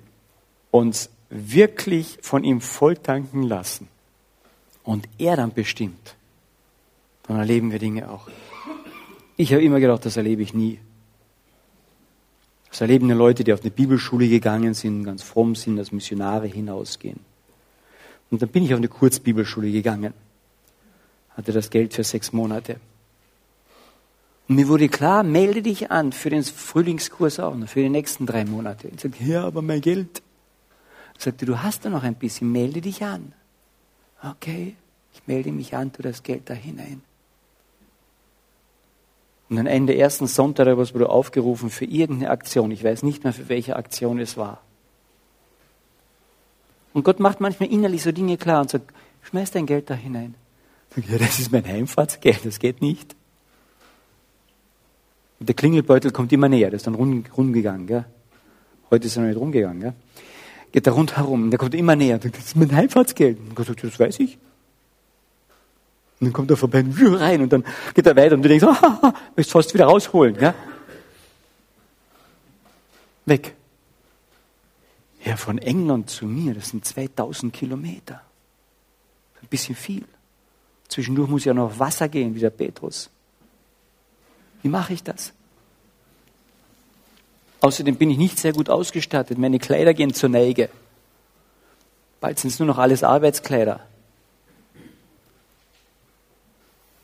uns 0.71 1.09
wirklich 1.29 2.17
von 2.21 2.43
ihm 2.43 2.61
volltanken 2.61 3.43
lassen 3.43 3.87
und 4.83 5.07
er 5.17 5.35
dann 5.35 5.53
bestimmt, 5.53 6.15
dann 7.23 7.37
erleben 7.37 7.71
wir 7.71 7.79
Dinge 7.79 8.09
auch. 8.09 8.29
Ich 9.37 9.51
habe 9.51 9.63
immer 9.63 9.79
gedacht, 9.79 10.05
das 10.05 10.17
erlebe 10.17 10.41
ich 10.41 10.53
nie. 10.53 10.79
Das 12.69 12.81
erleben 12.81 13.07
die 13.07 13.13
Leute, 13.13 13.43
die 13.43 13.53
auf 13.53 13.61
eine 13.61 13.71
Bibelschule 13.71 14.27
gegangen 14.27 14.73
sind, 14.73 15.03
ganz 15.03 15.23
fromm 15.23 15.55
sind, 15.55 15.79
als 15.79 15.91
Missionare 15.91 16.47
hinausgehen. 16.47 17.19
Und 18.31 18.41
dann 18.41 18.49
bin 18.49 18.63
ich 18.63 18.73
auf 18.73 18.77
eine 18.77 18.87
Kurzbibelschule 18.87 19.71
gegangen, 19.71 20.13
hatte 21.31 21.51
das 21.51 21.69
Geld 21.69 21.93
für 21.93 22.03
sechs 22.03 22.31
Monate. 22.33 22.79
Und 24.47 24.55
mir 24.55 24.67
wurde 24.67 24.89
klar, 24.89 25.23
melde 25.23 25.61
dich 25.61 25.91
an 25.91 26.11
für 26.11 26.29
den 26.29 26.43
Frühlingskurs 26.43 27.39
auch 27.39 27.55
noch, 27.55 27.67
für 27.67 27.81
die 27.81 27.89
nächsten 27.89 28.25
drei 28.25 28.45
Monate. 28.45 28.89
Ich 28.89 29.01
sagte, 29.01 29.23
ja, 29.23 29.43
aber 29.43 29.61
mein 29.61 29.81
Geld. 29.81 30.21
Ich 31.17 31.23
sagte, 31.23 31.45
du 31.45 31.63
hast 31.63 31.85
da 31.85 31.89
noch 31.89 32.03
ein 32.03 32.15
bisschen, 32.15 32.51
melde 32.51 32.81
dich 32.81 33.03
an. 33.03 33.33
Okay, 34.21 34.75
ich 35.13 35.21
melde 35.25 35.51
mich 35.51 35.75
an, 35.75 35.91
tu 35.91 36.01
das 36.01 36.23
Geld 36.23 36.49
da 36.49 36.53
hinein. 36.53 37.01
Und 39.49 39.59
am 39.59 39.67
Ende 39.67 39.95
ersten 39.95 40.27
Sonntag 40.27 40.75
wurde 40.77 41.09
aufgerufen 41.09 41.69
für 41.69 41.85
irgendeine 41.85 42.31
Aktion. 42.31 42.71
Ich 42.71 42.83
weiß 42.83 43.03
nicht 43.03 43.23
mehr, 43.23 43.33
für 43.33 43.47
welche 43.47 43.75
Aktion 43.75 44.19
es 44.19 44.37
war. 44.37 44.61
Und 46.93 47.03
Gott 47.03 47.19
macht 47.19 47.41
manchmal 47.41 47.69
innerlich 47.69 48.03
so 48.03 48.11
Dinge 48.11 48.37
klar 48.37 48.61
und 48.61 48.69
sagt, 48.69 48.91
schmeiß 49.23 49.51
dein 49.51 49.65
Geld 49.65 49.89
da 49.89 49.93
hinein. 49.93 50.35
Ich 50.89 50.95
sage, 50.95 51.13
ja, 51.13 51.17
das 51.19 51.39
ist 51.39 51.51
mein 51.51 51.65
Heimfahrtsgeld, 51.65 52.45
das 52.45 52.59
geht 52.59 52.81
nicht. 52.81 53.15
Und 55.39 55.49
der 55.49 55.55
Klingelbeutel 55.55 56.11
kommt 56.11 56.31
immer 56.31 56.49
näher, 56.49 56.69
der 56.69 56.77
ist 56.77 56.87
dann 56.87 56.95
rumgegangen. 56.95 57.87
Gell? 57.87 58.05
Heute 58.89 59.07
ist 59.07 59.15
er 59.17 59.23
noch 59.23 59.29
nicht 59.29 59.39
rumgegangen. 59.39 59.81
Gell? 59.81 59.93
Geht 60.71 60.87
da 60.87 60.91
rundherum, 60.91 61.49
der 61.49 61.59
kommt 61.59 61.75
immer 61.75 61.95
näher. 61.95 62.19
Das 62.19 62.31
ist 62.37 62.55
mein 62.55 62.73
Heimfahrtsgeld. 62.73 63.39
Und 63.39 63.55
Gott 63.55 63.67
sagt, 63.67 63.83
das 63.83 63.99
weiß 63.99 64.19
ich. 64.19 64.37
Und 66.19 66.27
dann 66.27 66.33
kommt 66.33 66.49
er 66.51 66.57
vorbei 66.57 66.83
rein 66.99 67.41
und 67.41 67.51
dann 67.51 67.65
geht 67.93 68.05
er 68.05 68.15
weiter 68.15 68.35
und 68.35 68.41
du 68.41 68.49
denkst, 68.49 68.65
ah, 68.65 69.13
möchtest 69.35 69.51
fast 69.51 69.73
wieder 69.73 69.85
rausholen. 69.85 70.37
Gell? 70.37 70.53
Weg. 73.25 73.55
Ja, 75.23 75.35
von 75.35 75.57
England 75.57 76.09
zu 76.09 76.25
mir, 76.25 76.53
das 76.53 76.69
sind 76.69 76.85
2000 76.85 77.51
Kilometer. 77.51 78.21
Ein 79.41 79.47
bisschen 79.47 79.75
viel. 79.75 80.05
Zwischendurch 80.87 81.29
muss 81.29 81.45
ja 81.45 81.53
noch 81.53 81.79
Wasser 81.79 82.07
gehen, 82.07 82.35
wie 82.35 82.39
der 82.39 82.51
Petrus. 82.51 83.09
Wie 84.65 84.69
mache 84.69 84.93
ich 84.93 85.03
das? 85.03 85.31
Außerdem 87.61 87.97
bin 87.97 88.09
ich 88.09 88.17
nicht 88.17 88.39
sehr 88.39 88.51
gut 88.51 88.67
ausgestattet. 88.67 89.37
Meine 89.37 89.59
Kleider 89.59 89.93
gehen 89.93 90.11
zur 90.11 90.29
Neige. 90.29 90.69
Bald 92.19 92.39
sind 92.39 92.49
es 92.49 92.57
nur 92.57 92.65
noch 92.65 92.79
alles 92.79 93.03
Arbeitskleider. 93.03 93.81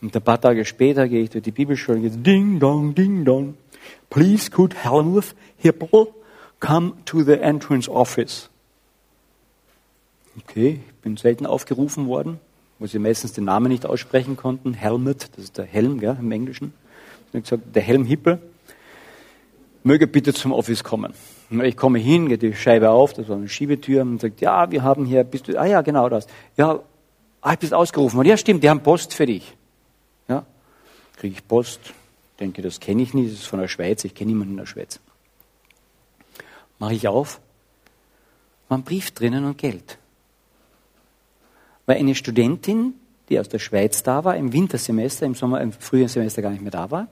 Und 0.02 0.16
ein 0.16 0.24
paar 0.24 0.42
Tage 0.42 0.66
später 0.66 1.08
gehe 1.08 1.22
ich 1.22 1.30
durch 1.30 1.44
die 1.44 1.52
Bibelschule 1.52 1.98
und 1.98 2.02
gehe 2.02 2.10
Ding 2.10 2.60
Dong, 2.60 2.96
Ding 2.96 3.26
Dong. 3.26 3.56
Please 4.10 4.50
could 4.50 4.84
Helmuth 4.84 5.36
Hippel 5.58 6.08
come 6.60 6.94
to 7.06 7.22
the 7.22 7.34
entrance 7.34 7.88
office. 7.88 8.50
Okay, 10.36 10.80
ich 10.84 10.96
bin 11.04 11.16
selten 11.16 11.46
aufgerufen 11.46 12.08
worden, 12.08 12.40
wo 12.80 12.88
sie 12.88 12.98
meistens 12.98 13.34
den 13.34 13.44
Namen 13.44 13.68
nicht 13.68 13.86
aussprechen 13.86 14.36
konnten. 14.36 14.74
Helmut, 14.74 15.30
das 15.36 15.44
ist 15.44 15.60
der 15.60 15.66
Helm 15.66 16.00
gell, 16.00 16.18
im 16.20 16.32
Englischen. 16.32 16.74
Habe 17.34 17.42
gesagt, 17.42 17.76
der 17.76 17.82
Helm 17.82 18.06
Hippel, 18.06 18.40
möge 19.84 20.08
bitte 20.08 20.34
zum 20.34 20.52
Office 20.52 20.84
kommen. 20.84 21.14
Ich 21.64 21.76
komme 21.76 22.00
hin, 22.00 22.30
geht 22.30 22.42
die 22.42 22.54
Scheibe 22.54 22.90
auf, 22.92 23.14
das 23.14 23.28
war 23.28 23.36
eine 23.36 23.50
Schiebetür, 23.50 24.02
und 24.02 24.22
sagt, 24.22 24.40
ja, 24.42 24.72
wir 24.72 24.84
haben 24.84 25.06
hier, 25.06 25.24
bist 25.24 25.48
du, 25.48 25.60
ah 25.60 25.66
ja, 25.66 25.82
genau 25.82 26.08
das. 26.08 26.28
Ja, 26.56 26.80
ah, 27.42 27.54
ich 27.54 27.60
bist 27.60 27.74
ausgerufen 27.74 28.18
worden. 28.18 28.30
Ja, 28.30 28.38
stimmt, 28.38 28.64
die 28.64 28.70
haben 28.70 28.84
Post 28.84 29.14
für 29.14 29.26
dich. 29.26 29.56
Ja, 30.30 30.46
kriege 31.18 31.36
ich 31.36 31.46
Post, 31.48 31.94
denke, 32.40 32.62
das 32.62 32.80
kenne 32.80 33.02
ich 33.02 33.14
nicht, 33.14 33.32
das 33.32 33.40
ist 33.40 33.48
von 33.48 33.60
der 33.60 33.68
Schweiz, 33.68 34.04
ich 34.06 34.16
kenne 34.16 34.32
niemanden 34.32 34.54
in 34.54 34.58
der 34.58 34.66
Schweiz. 34.66 35.00
Mache 36.80 36.94
ich 36.94 37.08
auf, 37.08 37.42
war 38.70 38.78
ein 38.78 38.84
Brief 38.84 39.12
drinnen 39.12 39.46
und 39.46 39.58
Geld. 39.58 39.98
Weil 41.86 41.98
eine 41.98 42.16
Studentin, 42.16 42.94
die 43.28 43.40
aus 43.40 43.50
der 43.50 43.60
Schweiz 43.60 44.04
da 44.04 44.24
war, 44.24 44.38
im 44.38 44.54
Wintersemester, 44.54 45.26
im 45.26 45.36
Sommer, 45.36 45.60
im 45.62 45.74
Frühjahrssemester 45.74 46.42
gar 46.42 46.52
nicht 46.52 46.62
mehr 46.62 46.72
da 46.72 46.90
war, 46.90 47.08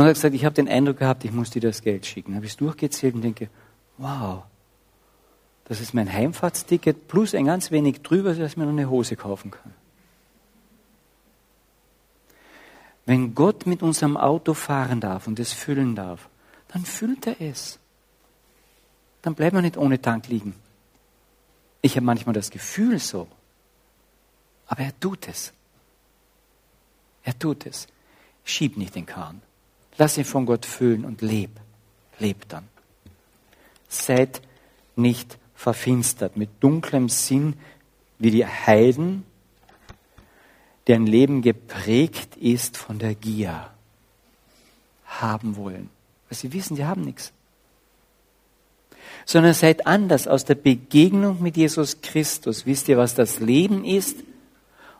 und 0.00 0.06
hat 0.06 0.14
gesagt, 0.14 0.34
ich 0.34 0.46
habe 0.46 0.54
den 0.54 0.68
Eindruck 0.68 0.98
gehabt, 0.98 1.24
ich 1.26 1.32
muss 1.32 1.50
dir 1.50 1.60
das 1.60 1.82
Geld 1.82 2.06
schicken. 2.06 2.34
Habe 2.34 2.46
ich 2.46 2.52
es 2.52 2.56
durchgezählt 2.56 3.14
und 3.14 3.20
denke, 3.20 3.50
wow, 3.98 4.44
das 5.64 5.80
ist 5.80 5.92
mein 5.92 6.10
Heimfahrtsticket 6.10 7.06
plus 7.06 7.34
ein 7.34 7.44
ganz 7.44 7.70
wenig 7.70 8.00
drüber, 8.00 8.34
dass 8.34 8.52
ich 8.52 8.56
mir 8.56 8.64
noch 8.64 8.72
eine 8.72 8.88
Hose 8.88 9.14
kaufen 9.16 9.50
kann. 9.50 9.74
Wenn 13.04 13.34
Gott 13.34 13.66
mit 13.66 13.82
unserem 13.82 14.16
Auto 14.16 14.54
fahren 14.54 15.00
darf 15.00 15.26
und 15.26 15.38
es 15.38 15.52
füllen 15.52 15.94
darf, 15.94 16.30
dann 16.68 16.86
füllt 16.86 17.26
er 17.26 17.38
es. 17.38 17.78
Dann 19.20 19.34
bleibt 19.34 19.52
man 19.52 19.64
nicht 19.64 19.76
ohne 19.76 20.00
Tank 20.00 20.28
liegen. 20.28 20.54
Ich 21.82 21.96
habe 21.96 22.06
manchmal 22.06 22.34
das 22.34 22.50
Gefühl 22.50 22.98
so, 22.98 23.28
aber 24.66 24.80
er 24.80 24.98
tut 24.98 25.28
es. 25.28 25.52
Er 27.22 27.38
tut 27.38 27.66
es. 27.66 27.86
Schieb 28.44 28.78
nicht 28.78 28.94
den 28.94 29.04
Kahn. 29.04 29.42
Lass 29.98 30.18
ihn 30.18 30.24
von 30.24 30.46
Gott 30.46 30.66
füllen 30.66 31.04
und 31.04 31.22
leb. 31.22 31.50
Leb 32.18 32.48
dann. 32.48 32.68
Seid 33.88 34.40
nicht 34.96 35.38
verfinstert 35.54 36.36
mit 36.36 36.50
dunklem 36.60 37.08
Sinn 37.08 37.54
wie 38.18 38.30
die 38.30 38.46
Heiden, 38.46 39.24
deren 40.86 41.06
Leben 41.06 41.42
geprägt 41.42 42.36
ist 42.36 42.76
von 42.76 42.98
der 42.98 43.14
Gier. 43.14 43.70
Haben 45.04 45.56
wollen. 45.56 45.90
Weil 46.28 46.38
sie 46.38 46.52
wissen, 46.52 46.76
sie 46.76 46.84
haben 46.84 47.02
nichts. 47.02 47.32
Sondern 49.24 49.54
seid 49.54 49.86
anders 49.86 50.28
aus 50.28 50.44
der 50.44 50.54
Begegnung 50.54 51.42
mit 51.42 51.56
Jesus 51.56 52.00
Christus. 52.00 52.66
Wisst 52.66 52.88
ihr, 52.88 52.96
was 52.96 53.14
das 53.14 53.40
Leben 53.40 53.84
ist? 53.84 54.16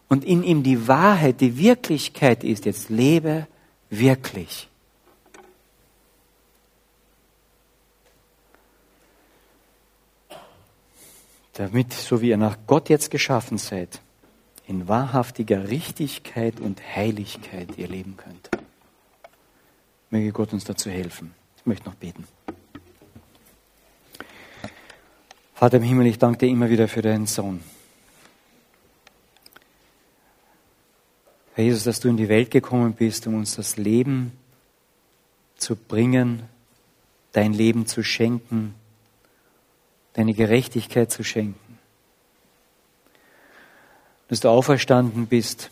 Und 0.09 0.25
in 0.25 0.43
ihm 0.43 0.63
die 0.63 0.89
Wahrheit, 0.89 1.41
die 1.41 1.57
Wirklichkeit 1.57 2.43
ist. 2.45 2.65
Jetzt 2.65 2.91
lebe 2.91 3.47
wirklich. 3.89 4.70
Damit, 11.61 11.93
so 11.93 12.23
wie 12.23 12.31
ihr 12.31 12.39
nach 12.39 12.57
Gott 12.67 12.89
jetzt 12.89 13.11
geschaffen 13.11 13.59
seid, 13.59 14.01
in 14.67 14.89
wahrhaftiger 14.89 15.69
Richtigkeit 15.69 16.59
und 16.59 16.81
Heiligkeit 16.97 17.77
ihr 17.77 17.87
leben 17.87 18.17
könnt. 18.17 18.49
Möge 20.09 20.33
Gott 20.33 20.55
uns 20.55 20.65
dazu 20.65 20.89
helfen. 20.89 21.35
Ich 21.59 21.67
möchte 21.67 21.87
noch 21.87 21.97
beten. 21.97 22.25
Vater 25.53 25.77
im 25.77 25.83
Himmel, 25.83 26.07
ich 26.07 26.19
danke 26.19 26.39
dir 26.39 26.49
immer 26.49 26.71
wieder 26.71 26.89
für 26.89 27.03
deinen 27.03 27.27
Sohn. 27.27 27.63
Herr 31.55 31.65
Jesus, 31.65 31.85
dass 31.85 32.01
du 32.01 32.09
in 32.09 32.17
die 32.17 32.31
Welt 32.31 32.51
gekommen 32.51 32.95
bist, 32.95 33.27
um 33.27 33.35
uns 33.35 33.57
das 33.57 33.77
Leben 33.77 34.33
zu 35.57 35.77
bringen, 35.77 36.43
dein 37.33 37.53
Leben 37.53 37.87
zu 37.87 38.03
schenken, 38.03 38.75
deine 40.15 40.35
Gerechtigkeit 40.35 41.11
zu 41.11 41.23
schenken. 41.25 41.79
Dass 44.29 44.41
du 44.41 44.49
auferstanden 44.49 45.27
bist, 45.27 45.71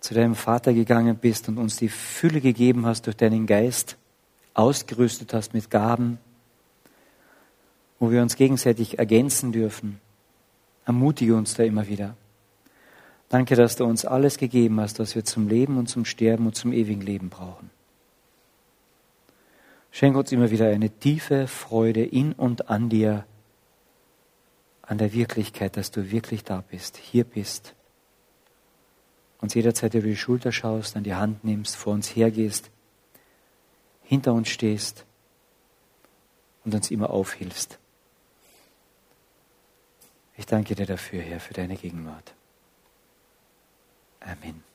zu 0.00 0.12
deinem 0.12 0.34
Vater 0.34 0.74
gegangen 0.74 1.16
bist 1.16 1.48
und 1.48 1.56
uns 1.56 1.76
die 1.76 1.88
Fülle 1.88 2.40
gegeben 2.40 2.84
hast 2.84 3.06
durch 3.06 3.16
deinen 3.16 3.46
Geist, 3.46 3.96
ausgerüstet 4.52 5.32
hast 5.32 5.54
mit 5.54 5.70
Gaben, 5.70 6.18
wo 7.98 8.10
wir 8.10 8.20
uns 8.20 8.36
gegenseitig 8.36 8.98
ergänzen 8.98 9.52
dürfen. 9.52 10.00
Ermutige 10.84 11.34
uns 11.34 11.54
da 11.54 11.62
immer 11.62 11.88
wieder. 11.88 12.16
Danke, 13.30 13.56
dass 13.56 13.76
du 13.76 13.84
uns 13.84 14.04
alles 14.04 14.36
gegeben 14.36 14.78
hast, 14.80 14.98
was 14.98 15.14
wir 15.14 15.24
zum 15.24 15.48
Leben 15.48 15.78
und 15.78 15.88
zum 15.88 16.04
Sterben 16.04 16.46
und 16.46 16.54
zum 16.54 16.72
ewigen 16.72 17.00
Leben 17.00 17.30
brauchen. 17.30 17.70
Schenk 19.94 20.16
uns 20.16 20.32
immer 20.32 20.50
wieder 20.50 20.70
eine 20.70 20.90
tiefe 20.90 21.46
Freude 21.46 22.04
in 22.04 22.32
und 22.32 22.68
an 22.68 22.88
dir, 22.88 23.24
an 24.82 24.98
der 24.98 25.12
Wirklichkeit, 25.12 25.76
dass 25.76 25.92
du 25.92 26.10
wirklich 26.10 26.42
da 26.42 26.64
bist, 26.68 26.96
hier 26.96 27.22
bist. 27.22 27.76
Uns 29.40 29.54
jederzeit 29.54 29.94
über 29.94 30.08
die 30.08 30.16
Schulter 30.16 30.50
schaust, 30.50 30.96
an 30.96 31.04
die 31.04 31.14
Hand 31.14 31.44
nimmst, 31.44 31.76
vor 31.76 31.92
uns 31.92 32.08
hergehst, 32.08 32.72
hinter 34.02 34.32
uns 34.32 34.48
stehst 34.48 35.04
und 36.64 36.74
uns 36.74 36.90
immer 36.90 37.10
aufhilfst. 37.10 37.78
Ich 40.36 40.46
danke 40.46 40.74
dir 40.74 40.86
dafür, 40.86 41.22
Herr, 41.22 41.38
für 41.38 41.54
deine 41.54 41.76
Gegenwart. 41.76 42.34
Amen. 44.18 44.73